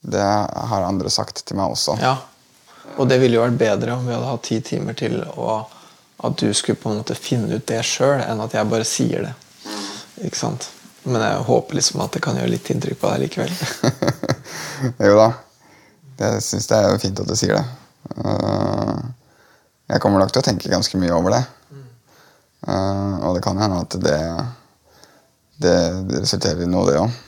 Det 0.00 0.22
har 0.22 0.82
andre 0.82 1.10
sagt 1.10 1.44
til 1.46 1.56
meg 1.56 1.76
også. 1.76 1.94
Ja. 2.02 2.16
Og 2.98 3.06
det 3.08 3.20
ville 3.22 3.38
jo 3.38 3.44
vært 3.44 3.60
bedre 3.60 3.94
om 3.94 4.06
vi 4.06 4.14
hadde 4.14 4.26
hatt 4.26 4.42
ti 4.48 4.58
timer 4.60 4.96
til, 4.98 5.20
og 5.38 5.70
at 6.26 6.36
du 6.38 6.50
skulle 6.54 6.78
på 6.78 6.90
en 6.90 6.98
måte 6.98 7.14
finne 7.14 7.54
ut 7.54 7.66
det 7.66 7.80
sjøl, 7.86 8.20
enn 8.26 8.42
at 8.42 8.54
jeg 8.54 8.68
bare 8.70 8.86
sier 8.86 9.28
det. 9.28 9.32
Ikke 10.26 10.38
sant? 10.38 10.68
Men 11.06 11.22
jeg 11.22 11.46
håper 11.46 11.78
liksom 11.78 12.02
at 12.02 12.12
det 12.14 12.22
kan 12.22 12.36
gjøre 12.38 12.50
litt 12.50 12.68
inntrykk 12.70 12.98
på 13.00 13.10
deg 13.10 13.24
likevel. 13.24 13.54
jo 15.08 15.16
da. 15.18 15.30
Jeg 16.18 16.42
syns 16.46 16.68
det 16.70 16.78
er 16.78 17.00
fint 17.02 17.22
at 17.22 17.30
du 17.30 17.34
sier 17.38 17.58
det. 17.58 17.64
Uh, 18.18 18.98
Jeg 19.92 20.00
kommer 20.00 20.22
nok 20.22 20.30
til 20.32 20.40
å 20.42 20.46
tenke 20.46 20.70
ganske 20.72 20.98
mye 21.00 21.12
over 21.12 21.34
det. 21.34 21.42
Eh, 22.62 23.14
og 23.26 23.34
det 23.34 23.42
kan 23.44 23.58
hende 23.58 23.80
at 23.82 23.96
det, 24.00 24.18
det, 25.62 25.76
det 26.10 26.22
resulterer 26.24 26.64
i 26.64 26.70
noe, 26.70 26.86
det 26.88 26.98
òg. 27.00 27.20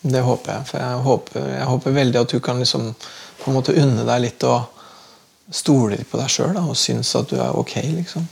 Det 0.00 0.22
håper 0.24 0.54
jeg. 0.54 0.66
For 0.70 0.80
jeg 0.80 1.00
håper, 1.06 1.48
jeg 1.58 1.68
håper 1.68 1.96
veldig 1.98 2.20
at 2.22 2.32
du 2.32 2.38
kan 2.44 2.60
liksom 2.62 2.92
på 3.40 3.50
en 3.50 3.56
måte 3.56 3.74
unne 3.76 4.04
deg 4.08 4.22
litt 4.24 4.44
og 4.48 4.78
stole 5.52 5.96
litt 5.98 6.08
på 6.10 6.20
deg 6.20 6.30
sjøl 6.30 6.56
og 6.60 6.76
synes 6.78 7.10
at 7.18 7.28
du 7.32 7.36
er 7.42 7.56
ok, 7.58 7.74
liksom. 7.98 8.26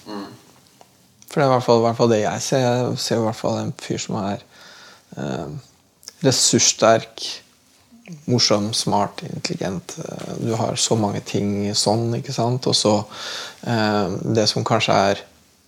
For 1.29 1.41
det 1.41 1.45
er 1.45 1.51
i 1.51 1.53
hvert 1.57 1.67
fall, 1.67 1.83
i 1.83 1.85
hvert 1.85 1.99
fall 1.99 2.13
det 2.13 2.23
jeg 2.23 2.45
ser. 2.45 2.63
Jeg 2.65 3.01
ser 3.05 3.19
i 3.21 3.25
hvert 3.27 3.37
fall 3.37 3.59
en 3.61 3.75
fyr 3.85 4.01
som 4.01 4.17
er 4.23 4.45
eh, 5.21 5.51
ressurssterk, 6.25 7.27
morsom, 8.31 8.71
smart, 8.73 9.21
intelligent. 9.29 9.99
Eh, 10.01 10.31
Du 10.47 10.55
har 10.57 10.79
så 10.81 10.97
mange 10.97 11.21
ting 11.21 11.69
sånn, 11.77 12.09
ikke 12.17 12.33
sant? 12.33 12.67
Og 12.71 12.77
så 12.77 12.95
eh, 13.69 14.15
Det 14.25 14.47
som 14.49 14.65
kanskje 14.65 14.97
er 15.13 15.25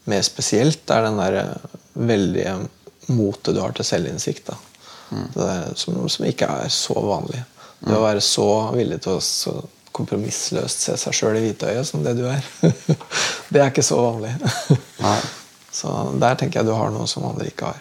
mer 0.09 0.25
spesielt, 0.25 0.81
er 0.89 1.05
den 1.11 1.21
der 1.21 1.41
eh, 1.43 1.77
veldige 2.09 2.57
motet 3.09 3.55
du 3.57 3.61
har 3.63 3.73
til 3.77 3.87
selvinnsikt. 3.87 4.51
da. 4.51 4.59
Det 5.35 5.47
er, 5.47 5.73
som, 5.75 5.97
som 6.09 6.27
ikke 6.29 6.47
er 6.47 6.69
så 6.73 6.95
vanlig. 6.95 7.43
Det 7.81 7.97
å 7.97 8.05
være 8.05 8.23
så 8.25 8.49
villig 8.77 9.01
til 9.03 9.17
å 9.17 9.25
så 9.25 9.55
kompromissløst 9.97 10.85
se 10.87 10.95
seg 11.01 11.17
sjøl 11.17 11.39
i 11.39 11.43
hvitøyet 11.49 11.89
som 11.89 12.05
det 12.05 12.15
du 12.19 12.23
er, 12.31 12.45
det 13.53 13.63
er 13.63 13.73
ikke 13.73 13.87
så 13.87 13.99
vanlig. 14.05 14.35
Så 15.71 15.87
der 16.19 16.35
tenker 16.35 16.61
jeg 16.61 16.67
du 16.67 16.73
har 16.75 16.89
noe 16.91 17.07
som 17.07 17.23
andre 17.29 17.45
ikke 17.47 17.69
har. 17.69 17.77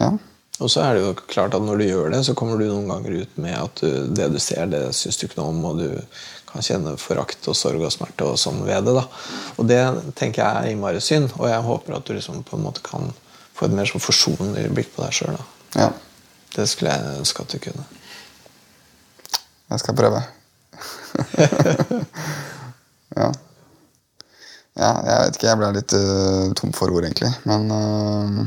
Ja. 0.00 0.06
Og 0.62 0.70
så 0.72 0.80
er 0.80 0.96
det 0.96 1.02
jo 1.02 1.10
klart 1.28 1.52
at 1.56 1.62
når 1.62 1.82
du 1.82 1.84
gjør 1.84 2.08
det, 2.14 2.22
så 2.24 2.32
kommer 2.38 2.56
du 2.56 2.64
noen 2.70 2.88
ganger 2.88 3.18
ut 3.20 3.36
med 3.36 3.56
at 3.58 3.82
du, 3.82 4.06
det 4.16 4.30
du 4.32 4.38
ser, 4.40 4.64
det 4.72 4.80
syns 4.96 5.20
du 5.20 5.26
ikke 5.26 5.42
noe 5.42 5.52
om, 5.52 5.60
og 5.68 5.82
du 5.82 5.88
kan 6.54 6.64
kjenne 6.64 6.94
forakt 7.00 7.50
og 7.50 7.58
sorg 7.58 7.82
og 7.82 7.92
smerte 7.92 8.30
og 8.30 8.38
sånn 8.40 8.62
ved 8.64 8.86
det. 8.86 8.94
da. 8.96 9.04
Og 9.58 9.68
det 9.68 9.82
tenker 10.18 10.44
jeg 10.44 10.62
er 10.62 10.72
innmari 10.72 11.02
synd, 11.02 11.34
og 11.36 11.50
jeg 11.50 11.66
håper 11.66 11.98
at 11.98 12.06
du 12.06 12.14
liksom 12.14 12.44
på 12.46 12.56
en 12.56 12.64
måte 12.64 12.84
kan 12.86 13.10
få 13.54 13.68
et 13.68 13.76
mer 13.76 13.90
sånn 13.90 14.02
forsonende 14.02 14.64
blikk 14.74 14.94
på 14.94 15.04
deg 15.04 15.20
sjøl. 15.20 15.38
ja. 15.78 15.92
Det 16.54 16.68
skulle 16.70 16.92
jeg 16.94 17.18
ønske 17.18 17.42
at 17.42 17.50
du 17.50 17.58
kunne. 17.58 17.84
Jeg 19.72 19.80
skal 19.82 19.96
prøve. 19.98 20.20
ja. 23.18 23.32
Ja, 24.74 24.90
jeg 25.06 25.18
vet 25.18 25.38
ikke. 25.38 25.48
Jeg 25.48 25.58
ble 25.58 25.70
litt 25.74 25.94
uh, 25.98 26.52
tom 26.58 26.70
for 26.76 26.94
ord, 26.94 27.06
egentlig. 27.06 27.30
Men 27.46 27.66
eh, 27.74 28.38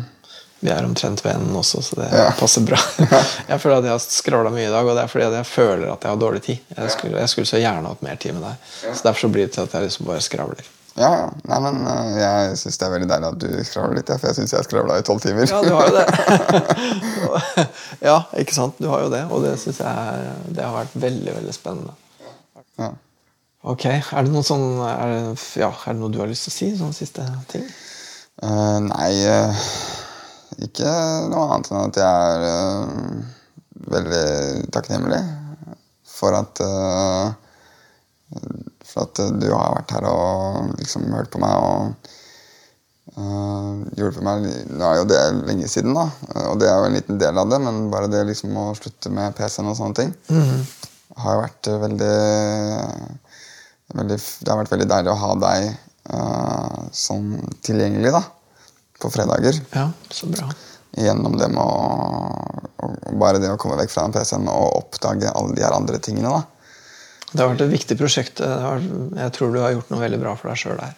Vi 0.60 0.72
er 0.74 0.86
omtrent 0.88 1.22
ved 1.26 1.36
enden 1.36 1.56
også, 1.60 1.82
så 1.86 1.96
det 2.00 2.08
Ja. 2.14 2.32
passer 2.40 2.62
bra. 2.66 2.80
jeg 3.52 3.60
føler 3.62 3.78
at 3.78 3.84
jeg 3.86 3.94
har 3.94 4.00
skravla 4.02 4.50
mye 4.56 4.66
i 4.68 4.74
dag, 4.74 4.86
og 4.90 4.96
det 4.98 5.04
er 5.04 5.12
fordi 5.12 5.28
jeg 5.36 5.46
føler 5.46 5.92
at 5.94 6.04
jeg 6.08 6.12
har 6.16 6.18
dårlig 6.24 6.42
tid. 6.48 6.58
Jeg 6.78 6.92
skulle, 6.96 7.20
jeg 7.22 7.30
skulle 7.30 7.48
så 7.52 7.62
gjerne 7.62 7.92
hatt 7.94 8.02
mer 8.02 8.16
tid 8.18 8.34
med 8.34 8.48
deg. 8.48 8.74
Så 8.90 9.04
Derfor 9.06 9.20
så 9.28 9.30
blir 9.36 9.46
det 9.46 9.54
til 9.54 9.68
at 9.68 9.74
jeg 9.78 9.88
liksom 9.90 10.10
bare 10.10 10.22
skravler. 10.26 10.66
ja. 10.98 11.12
Nei, 11.46 11.60
men 11.62 11.76
eh, 11.88 12.18
jeg 12.24 12.58
syns 12.58 12.78
det 12.82 12.88
er 12.88 12.94
veldig 12.96 13.10
deilig 13.14 13.28
at 13.30 13.40
du 13.44 13.48
skravler 13.70 14.00
litt. 14.00 14.10
Ja, 14.10 14.18
for 14.18 14.28
jeg 14.32 14.40
syns 14.40 14.54
jeg 14.58 14.66
skravla 14.66 14.98
i 14.98 15.06
tolv 15.06 15.22
timer. 15.22 15.46
Ja, 15.46 15.62
du 15.62 15.74
har 15.78 15.88
jo 15.88 15.98
det. 16.00 17.68
ja, 18.10 18.18
ikke 18.42 18.58
sant? 18.58 18.80
Du 18.82 18.90
har 18.90 19.06
jo 19.06 19.12
det, 19.14 19.24
og 19.30 19.46
det 19.46 19.54
syns 19.62 19.82
jeg 19.84 19.88
er, 20.14 20.32
det 20.58 20.66
har 20.66 20.74
vært 20.74 20.98
veldig, 21.06 21.36
veldig 21.38 21.54
spennende. 21.54 21.94
Ja. 22.82 22.92
Ok, 23.68 23.86
Er 23.90 24.24
det 24.24 24.42
sånn 24.48 24.66
er 24.86 25.10
det, 25.12 25.38
ja, 25.60 25.70
er 25.70 25.94
det 25.94 26.00
noe 26.02 26.14
du 26.14 26.20
har 26.22 26.30
lyst 26.30 26.46
til 26.48 26.54
å 26.54 26.56
si? 26.58 26.68
Sånn 26.80 26.94
siste 26.96 27.26
ting? 27.52 27.66
Uh, 28.38 28.78
nei 28.86 29.14
eh, 29.26 29.66
Ikke 30.66 30.92
noe 31.30 31.48
annet 31.54 31.72
enn 31.72 31.82
at 31.84 32.00
jeg 32.02 32.30
er 32.30 32.46
uh, 32.50 33.20
veldig 33.94 34.28
takknemlig 34.74 35.22
for 36.18 36.38
at 36.38 36.64
uh, 36.66 37.34
For 38.88 39.06
at 39.06 39.20
du 39.40 39.48
har 39.52 39.76
vært 39.78 39.94
her 39.96 40.08
og 40.10 40.74
liksom 40.80 41.06
hørt 41.14 41.30
på 41.32 41.40
meg 41.44 41.54
og 41.62 42.10
uh, 43.16 43.86
hjulpet 44.00 44.26
meg. 44.26 44.50
Nå 44.74 44.84
er 44.88 45.00
jo 45.02 45.08
det 45.12 45.22
lenge 45.48 45.70
siden, 45.72 45.94
da, 45.96 46.08
og 46.48 46.58
det 46.60 46.68
er 46.72 46.82
jo 46.82 46.90
en 46.90 46.98
liten 46.98 47.22
del 47.22 47.40
av 47.40 47.52
det, 47.52 47.62
men 47.64 47.88
bare 47.94 48.10
det 48.12 48.26
liksom 48.32 48.58
å 48.58 48.70
slutte 48.80 49.14
med 49.14 49.38
PC-en 49.38 49.72
og 49.72 49.78
sånne 49.80 50.00
ting 50.02 50.14
har 51.24 51.36
jo 51.36 51.44
vært 51.44 51.70
eh, 51.70 51.82
veldig, 51.84 52.16
veldig 53.98 54.18
Det 54.18 54.52
har 54.52 54.62
vært 54.62 54.74
veldig 54.76 54.90
deilig 54.92 55.14
å 55.14 55.22
ha 55.22 55.32
deg 55.44 55.68
uh, 56.14 56.82
sånn 56.96 57.38
tilgjengelig 57.66 58.14
da, 58.16 58.24
på 59.02 59.12
fredager. 59.14 59.60
Ja, 59.76 59.90
så 60.10 60.30
bra. 60.32 60.50
Gjennom 60.98 61.36
det 61.38 61.50
med 61.54 61.62
å, 61.62 61.72
å 62.82 62.94
Bare 63.22 63.42
det 63.42 63.50
å 63.52 63.58
komme 63.60 63.78
vekk 63.80 63.92
fra 63.94 64.06
den 64.08 64.16
PC-en 64.16 64.48
og 64.52 64.78
oppdage 64.80 65.30
alle 65.34 65.56
de 65.58 65.64
her 65.66 65.76
andre 65.76 66.00
tingene. 66.02 66.32
da. 66.32 66.44
Det 67.32 67.42
har 67.44 67.52
vært 67.52 67.64
et 67.66 67.74
viktig 67.74 67.98
prosjekt. 68.00 68.42
Jeg 68.42 69.32
tror 69.36 69.54
du 69.54 69.60
har 69.62 69.74
gjort 69.76 69.90
noe 69.92 70.04
veldig 70.04 70.20
bra 70.22 70.36
for 70.40 70.52
deg 70.52 70.62
sjøl 70.62 70.78
der. 70.80 70.94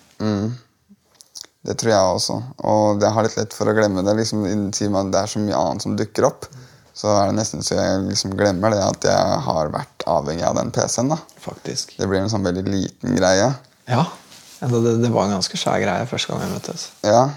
Det 1.65 1.75
tror 1.79 1.91
jeg 1.91 2.13
også. 2.15 2.37
Og 2.71 3.01
jeg 3.03 3.13
har 3.15 3.25
litt 3.25 3.37
lett 3.39 3.55
for 3.55 3.69
å 3.71 3.75
glemme 3.75 4.03
det. 4.05 4.15
liksom 4.19 4.45
det 4.45 5.21
er 5.21 5.31
så 5.31 5.41
mye 5.43 5.57
annet 5.57 5.85
som 5.85 5.97
dukker 5.99 6.27
opp, 6.29 6.47
så 6.93 7.11
er 7.15 7.29
det 7.29 7.39
nesten 7.39 7.63
så 7.65 7.77
jeg 7.77 8.05
liksom 8.09 8.35
glemmer 8.39 8.75
det 8.75 8.81
at 8.83 9.09
jeg 9.09 9.41
har 9.47 9.73
vært 9.73 10.05
avhengig 10.07 10.45
av 10.47 10.55
den 10.59 10.71
PC-en. 10.75 11.11
da. 11.15 11.19
Faktisk. 11.43 11.95
Det 11.97 12.07
blir 12.07 12.21
en 12.21 12.31
sånn 12.31 12.45
veldig 12.45 12.65
liten 12.67 13.15
greie. 13.19 13.51
Ja. 13.89 14.05
Det, 14.59 14.95
det 14.99 15.11
var 15.11 15.25
en 15.27 15.37
ganske 15.37 15.57
svær 15.57 15.79
greie 15.79 16.07
første 16.07 16.31
gang 16.33 16.43
vi 16.43 16.53
møttes. 16.53 16.89
Ja, 17.07 17.29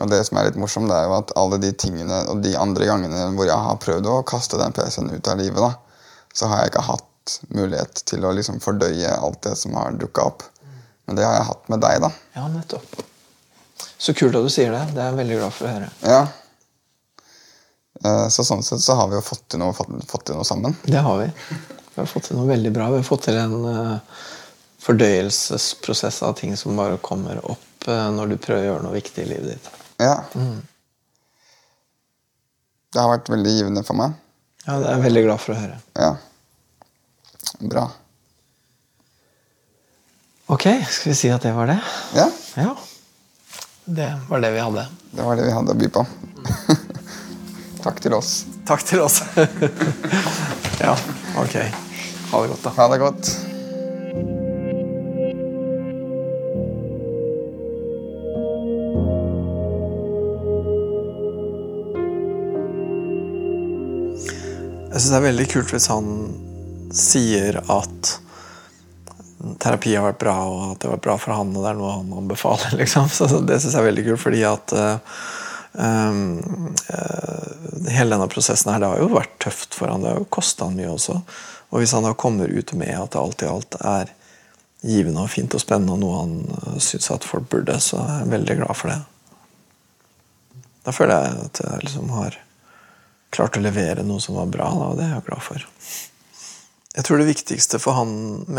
og 0.00 0.10
det 0.10 0.20
som 0.26 0.38
er 0.40 0.48
litt 0.48 0.58
morsomt, 0.58 0.88
det 0.90 0.96
er 0.98 1.08
jo 1.08 1.16
at 1.20 1.32
alle 1.38 1.58
de 1.62 1.70
tingene 1.78 2.22
og 2.32 2.40
de 2.42 2.54
andre 2.58 2.88
gangene 2.88 3.24
hvor 3.36 3.46
jeg 3.46 3.66
har 3.68 3.80
prøvd 3.82 4.08
å 4.10 4.16
kaste 4.26 4.58
den 4.58 4.74
PC-en 4.74 5.12
ut 5.14 5.28
av 5.30 5.38
livet, 5.38 5.60
da, 5.62 5.72
så 6.34 6.50
har 6.50 6.64
jeg 6.64 6.72
ikke 6.72 6.86
hatt 6.88 7.36
mulighet 7.54 8.02
til 8.10 8.24
å 8.26 8.32
liksom 8.36 8.58
fordøye 8.64 9.12
alt 9.16 9.40
det 9.46 9.54
som 9.56 9.76
har 9.78 9.94
dukka 9.96 10.26
opp. 10.28 10.42
Men 11.06 11.16
det 11.18 11.24
har 11.24 11.36
jeg 11.38 11.46
hatt 11.50 11.68
med 11.72 11.80
deg, 11.84 12.00
da. 12.02 12.10
Ja, 12.34 12.48
nettopp. 12.50 12.98
Så 13.98 14.12
kult 14.16 14.36
at 14.36 14.44
du 14.44 14.50
sier 14.52 14.72
det. 14.74 14.82
Det 14.96 15.00
er 15.00 15.12
jeg 15.12 15.18
veldig 15.20 15.38
glad 15.38 15.54
for 15.54 15.68
å 15.68 15.72
høre. 15.76 15.90
Ja. 16.04 16.22
Eh, 18.04 18.26
Så 18.28 18.44
sånn 18.44 18.64
sett 18.66 18.82
så 18.84 18.96
har 18.98 19.08
vi 19.08 19.16
jo 19.18 19.22
fått 19.24 19.46
til 19.52 19.62
noe, 19.62 19.72
fått, 19.76 20.24
til 20.26 20.36
noe 20.36 20.44
sammen. 20.48 20.74
Det 20.84 21.00
har 21.06 21.20
vi. 21.22 21.28
Vi 21.94 22.00
har 22.02 22.10
fått 22.10 22.28
til 22.28 22.36
noe 22.40 22.48
veldig 22.50 22.72
bra. 22.74 22.90
Vi 22.92 23.00
har 23.00 23.06
fått 23.06 23.28
til 23.28 23.38
en 23.38 23.56
eh, 23.70 24.24
fordøyelsesprosess 24.84 26.22
av 26.26 26.34
ting 26.40 26.56
som 26.60 26.76
bare 26.76 26.98
kommer 27.04 27.40
opp 27.46 27.88
eh, 27.88 28.08
når 28.16 28.34
du 28.34 28.36
prøver 28.40 28.64
å 28.64 28.68
gjøre 28.72 28.84
noe 28.88 28.96
viktig 28.98 29.24
i 29.24 29.30
livet 29.30 29.54
ditt. 29.54 29.70
Ja. 30.02 30.14
Det 32.94 33.00
har 33.02 33.10
vært 33.10 33.28
veldig 33.32 33.52
givende 33.56 33.82
for 33.86 33.98
meg. 33.98 34.14
Ja, 34.66 34.78
Det 34.78 34.86
er 34.88 34.94
jeg 34.96 35.02
veldig 35.08 35.22
glad 35.26 35.40
for 35.42 35.54
å 35.54 35.58
høre. 35.60 35.78
Ja. 35.98 36.12
Bra. 37.60 37.84
Ok, 40.52 40.66
skal 40.90 41.10
vi 41.12 41.16
si 41.18 41.30
at 41.32 41.42
det 41.46 41.52
var 41.56 41.66
det? 41.72 41.78
Ja, 42.16 42.28
Ja. 42.60 42.74
Det 43.84 44.06
var 44.30 44.40
det 44.40 44.48
vi 44.54 44.60
hadde. 44.64 44.86
det 45.12 45.22
var 45.26 45.36
det 45.36 45.44
vi 45.44 45.50
hadde 45.52 45.72
å 45.74 45.76
by 45.76 45.88
på. 45.92 46.06
Takk 47.84 47.98
til 48.00 48.14
oss. 48.16 48.30
Takk 48.64 48.80
til 48.88 49.02
oss. 49.04 49.18
ja, 50.84 50.94
ok. 51.36 51.56
Ha 52.30 52.40
det 52.40 52.48
godt, 52.48 52.62
da. 52.64 52.70
Ha 52.78 52.86
det 52.88 52.98
godt. 53.02 53.28
Jeg 64.94 65.02
syns 65.02 65.10
det 65.10 65.16
er 65.18 65.24
veldig 65.24 65.44
kult 65.50 65.72
hvis 65.74 65.88
han 65.90 66.10
sier 66.94 67.56
at 67.58 68.10
terapi 69.58 69.96
har 69.96 70.04
vært 70.06 70.20
bra, 70.20 70.34
og 70.46 70.60
at 70.68 70.84
det 70.84 70.92
vært 70.92 71.02
bra 71.08 71.16
for 71.18 71.34
han, 71.34 71.50
og 71.50 71.64
det 71.64 71.72
er 71.72 71.80
noe 71.80 71.96
han 71.96 72.12
anbefaler. 72.20 72.76
Liksom. 72.80 73.08
Så 73.10 73.26
det 73.42 73.58
syns 73.58 73.74
jeg 73.74 73.80
er 73.80 73.88
veldig 73.88 74.04
kult, 74.06 74.22
fordi 74.22 74.44
at 74.46 74.74
um, 75.74 76.20
hele 77.90 78.14
denne 78.14 78.30
prosessen 78.30 78.70
her, 78.70 78.84
det 78.84 78.92
har 78.92 79.02
jo 79.02 79.10
vært 79.16 79.34
tøft 79.42 79.74
for 79.74 79.90
han, 79.90 80.06
det 80.06 80.12
har 80.12 80.22
jo 80.22 80.30
kosta 80.38 80.70
han 80.70 80.78
mye 80.78 80.94
også. 80.94 81.18
Og 81.74 81.82
hvis 81.82 81.96
han 81.98 82.06
da 82.06 82.14
kommer 82.14 82.54
ut 82.54 82.76
med 82.78 82.94
at 82.94 83.16
det 83.16 83.22
alt 83.24 83.42
i 83.42 83.50
alt 83.50 83.80
er 83.82 84.14
givende 84.86 85.26
og 85.26 85.34
fint 85.34 85.58
og 85.58 85.66
spennende, 85.66 85.98
og 85.98 86.04
noe 86.06 86.22
han 86.22 86.78
syns 86.78 87.10
at 87.10 87.26
folk 87.26 87.50
burde, 87.50 87.80
så 87.82 87.98
er 87.98 88.22
jeg 88.22 88.32
veldig 88.38 88.60
glad 88.62 88.78
for 88.78 88.94
det. 88.94 89.02
Da 90.86 90.94
føler 90.94 91.18
jeg 91.18 91.46
at 91.48 91.66
jeg 91.66 91.86
liksom 91.88 92.14
har 92.14 92.38
klart 93.34 93.58
å 93.58 93.62
levere 93.62 94.04
noe 94.06 94.22
som 94.22 94.38
var 94.38 94.50
bra, 94.50 94.68
da, 94.70 94.90
og 94.92 94.98
det 94.98 95.08
er 95.08 95.16
jeg 95.16 95.26
glad 95.28 95.44
for. 95.44 95.66
Jeg 96.94 97.06
tror 97.08 97.18
det 97.18 97.26
viktigste 97.26 97.80
for 97.82 97.98
han 97.98 98.12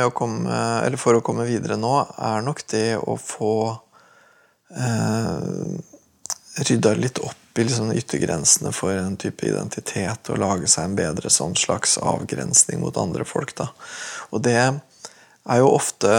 å 0.03 0.11
komme, 0.15 0.59
for 0.99 1.15
å 1.15 1.23
komme 1.23 1.47
videre 1.47 1.77
nå, 1.79 1.93
er 2.19 2.43
nok 2.43 2.65
det 2.73 2.97
å 2.99 3.15
få 3.19 3.55
eh, 4.75 5.45
rydda 6.67 6.93
litt 6.99 7.21
opp 7.23 7.59
i 7.59 7.63
liksom 7.63 7.93
yttergrensene 7.95 8.73
for 8.75 8.91
en 8.99 9.15
type 9.19 9.47
identitet 9.47 10.29
og 10.31 10.41
lage 10.41 10.67
seg 10.67 10.89
en 10.89 10.97
bedre 10.97 11.31
sånn 11.31 11.55
slags 11.55 11.95
avgrensning 11.97 12.81
mot 12.83 12.97
andre 12.99 13.23
folk. 13.27 13.55
Da. 13.55 13.69
Og 14.35 14.43
det 14.43 14.57
er 14.59 15.61
jo 15.61 15.71
ofte 15.71 16.11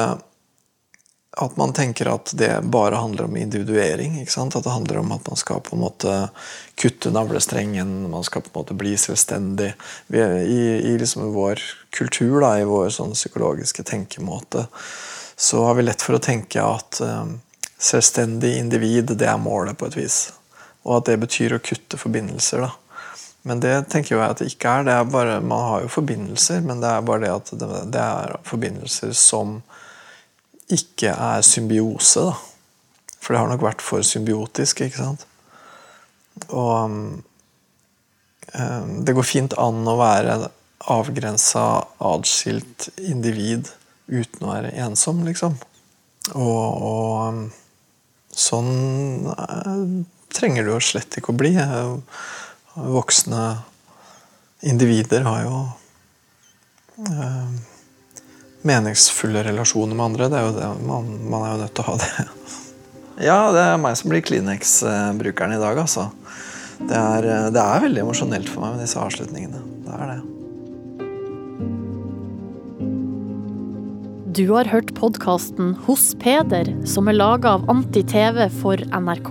at 1.41 1.57
man 1.57 1.73
tenker 1.73 2.09
at 2.09 2.31
det 2.35 2.61
bare 2.63 2.95
handler 2.95 3.25
om 3.25 3.37
individuering. 3.37 4.27
At 4.37 4.65
det 4.65 4.71
handler 4.71 4.99
om 4.99 5.13
at 5.13 5.27
man 5.29 5.37
skal 5.37 5.61
på 5.61 5.77
en 5.77 5.83
måte 5.83 6.15
kutte 6.75 7.11
navlestrengen, 7.11 8.11
man 8.11 8.25
skal 8.25 8.43
på 8.43 8.49
en 8.55 8.61
måte 8.63 8.75
bli 8.75 8.97
selvstendig. 8.97 9.75
I 10.09 10.63
i 10.81 10.99
liksom 10.99 11.33
vår 11.35 11.61
kultur, 11.91 12.41
da, 12.41 12.55
i 12.59 12.65
vår 12.65 12.89
sånn 12.89 13.13
psykologiske 13.13 13.85
tenkemåte, 13.85 14.65
så 15.37 15.65
har 15.65 15.77
vi 15.77 15.85
lett 15.85 16.03
for 16.03 16.17
å 16.17 16.25
tenke 16.25 16.65
at 16.65 17.03
um, 17.05 17.37
selvstendig 17.79 18.57
individ, 18.57 19.13
det 19.21 19.29
er 19.29 19.37
målet 19.37 19.77
på 19.77 19.91
et 19.91 20.01
vis. 20.01 20.19
Og 20.89 21.03
at 21.03 21.11
det 21.11 21.21
betyr 21.21 21.59
å 21.59 21.61
kutte 21.61 22.01
forbindelser. 22.01 22.65
da. 22.65 22.73
Men 23.45 23.61
det 23.61 23.75
tenker 23.93 24.17
jeg 24.17 24.25
at 24.25 24.41
det 24.41 24.55
ikke 24.55 24.73
er. 24.73 24.89
det 24.89 24.97
er 24.97 25.05
bare, 25.05 25.41
Man 25.41 25.69
har 25.69 25.85
jo 25.85 25.97
forbindelser, 26.01 26.65
men 26.65 26.81
det 26.81 26.89
er 26.89 27.05
bare 27.05 27.27
det 27.27 27.35
at 27.35 27.53
det, 27.61 27.75
det 27.93 28.01
er 28.01 28.39
forbindelser 28.49 29.13
som 29.13 29.61
ikke 30.73 31.13
er 31.13 31.45
symbiose. 31.47 32.21
da. 32.21 32.35
For 33.21 33.35
det 33.35 33.41
har 33.43 33.51
nok 33.51 33.65
vært 33.67 33.83
for 33.83 34.05
symbiotisk. 34.07 34.81
ikke 34.87 35.03
sant? 35.03 35.27
Og 36.49 36.85
um, 36.87 37.23
det 39.03 39.15
går 39.17 39.27
fint 39.27 39.57
an 39.59 39.83
å 39.89 39.97
være 39.99 40.37
avgrensa, 40.93 41.65
atskilt 41.99 42.91
individ 43.03 43.73
uten 44.07 44.47
å 44.47 44.53
være 44.53 44.75
ensom, 44.87 45.25
liksom. 45.27 45.57
Og, 46.39 46.83
og 46.87 48.37
sånn 48.37 49.27
uh, 49.33 50.05
trenger 50.37 50.67
du 50.67 50.75
jo 50.75 50.83
slett 50.85 51.19
ikke 51.19 51.35
å 51.35 51.41
bli. 51.41 51.55
Voksne 52.77 53.47
individer 54.67 55.27
har 55.27 55.43
jo 55.47 55.57
uh, 57.09 57.57
meningsfulle 58.67 59.43
relasjoner 59.47 59.97
med 59.97 60.07
andre. 60.11 60.31
Det 60.33 60.39
er 60.39 60.47
jo 60.47 60.55
det. 60.57 60.71
Man, 60.87 61.11
man, 61.31 61.47
er 61.47 61.55
jo 61.55 61.63
nødt 61.65 61.75
til 61.77 61.85
å 61.85 61.91
ha 61.93 61.99
det. 62.03 62.29
Ja, 63.17 63.39
det 63.55 63.63
er 63.65 63.79
meg 63.81 63.97
som 63.97 64.13
blir 64.13 64.21
Kleenex-brukeren 64.21 65.57
i 65.57 65.61
dag, 65.63 65.79
altså. 65.81 66.11
Det 66.77 66.93
er, 66.93 67.49
det 67.49 67.63
er 67.63 67.85
veldig 67.87 68.03
emosjonelt 68.03 68.51
for 68.53 68.67
meg 68.67 68.77
med 68.77 68.85
disse 68.85 69.01
avslutningene. 69.01 69.63
Det 69.87 69.95
er 69.97 70.11
det. 70.13 70.19
Du 74.37 74.43
har 74.53 74.69
hørt 74.69 74.93
podkasten 74.99 75.73
Hos 75.87 76.11
Peder, 76.21 76.69
som 76.85 77.09
er 77.09 77.17
laga 77.17 77.55
av 77.57 77.65
Anti-TV 77.73 78.51
for 78.59 78.83
NRK. 78.93 79.31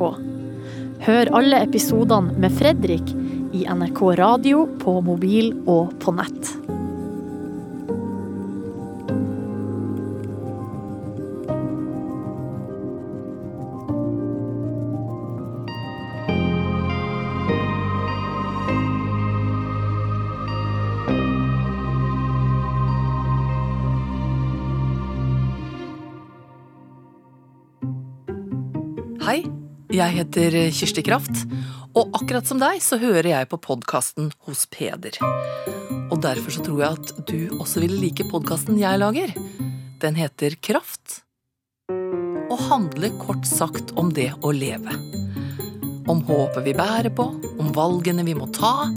Hør 1.06 1.30
alle 1.38 1.60
episodene 1.62 2.34
med 2.42 2.56
Fredrik 2.58 3.14
i 3.54 3.68
NRK 3.70 4.02
Radio, 4.18 4.66
på 4.82 4.98
mobil 5.06 5.54
og 5.70 5.94
på 6.02 6.16
nett. 6.18 6.56
Hei, 29.26 29.40
jeg 29.90 30.14
heter 30.20 30.54
Kirsti 30.70 31.02
Kraft, 31.02 31.48
og 31.98 32.14
akkurat 32.14 32.46
som 32.46 32.60
deg 32.62 32.78
så 32.86 33.00
hører 33.02 33.26
jeg 33.32 33.48
på 33.50 33.58
podkasten 33.58 34.28
Hos 34.46 34.68
Peder. 34.70 35.16
Og 36.14 36.20
derfor 36.22 36.54
så 36.54 36.62
tror 36.62 36.84
jeg 36.84 37.00
at 37.00 37.24
du 37.26 37.56
også 37.56 37.82
ville 37.82 37.98
like 37.98 38.28
podkasten 38.30 38.78
jeg 38.78 39.00
lager. 39.02 39.34
Den 40.04 40.20
heter 40.20 40.54
Kraft, 40.62 41.24
og 41.90 42.62
handler 42.68 43.16
kort 43.24 43.50
sagt 43.50 43.96
om 43.98 44.12
det 44.14 44.28
å 44.46 44.52
leve. 44.54 44.94
Om 46.06 46.22
håpet 46.30 46.62
vi 46.68 46.76
bærer 46.78 47.10
på, 47.18 47.26
om 47.58 47.74
valgene 47.74 48.28
vi 48.30 48.38
må 48.38 48.46
ta, 48.54 48.92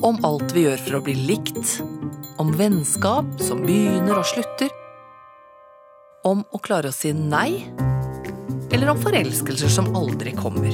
om 0.00 0.24
alt 0.24 0.56
vi 0.56 0.64
gjør 0.64 0.80
for 0.86 0.96
å 0.96 1.02
bli 1.10 1.18
likt, 1.28 1.82
om 2.40 2.56
vennskap 2.56 3.36
som 3.44 3.60
begynner 3.68 4.16
og 4.16 4.32
slutter, 4.32 4.72
om 6.24 6.40
å 6.56 6.62
klare 6.64 6.88
å 6.88 6.96
si 6.96 7.12
nei 7.12 7.68
eller 8.70 8.92
om 8.92 9.00
forelskelser 9.00 9.72
som 9.72 9.92
aldri 9.96 10.32
kommer. 10.36 10.72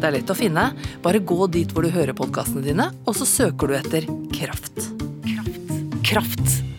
Det 0.00 0.08
er 0.08 0.16
lett 0.16 0.32
å 0.32 0.36
finne. 0.36 0.70
Bare 1.04 1.20
gå 1.20 1.46
dit 1.52 1.72
hvor 1.74 1.84
du 1.84 1.92
hører 1.92 2.16
podkastene 2.16 2.64
dine, 2.64 2.88
og 3.04 3.16
så 3.18 3.28
søker 3.28 3.68
du 3.68 3.76
etter 3.76 4.08
Kraft. 4.32 4.88
Kraft. 5.26 5.78
Kraft. 6.06 6.69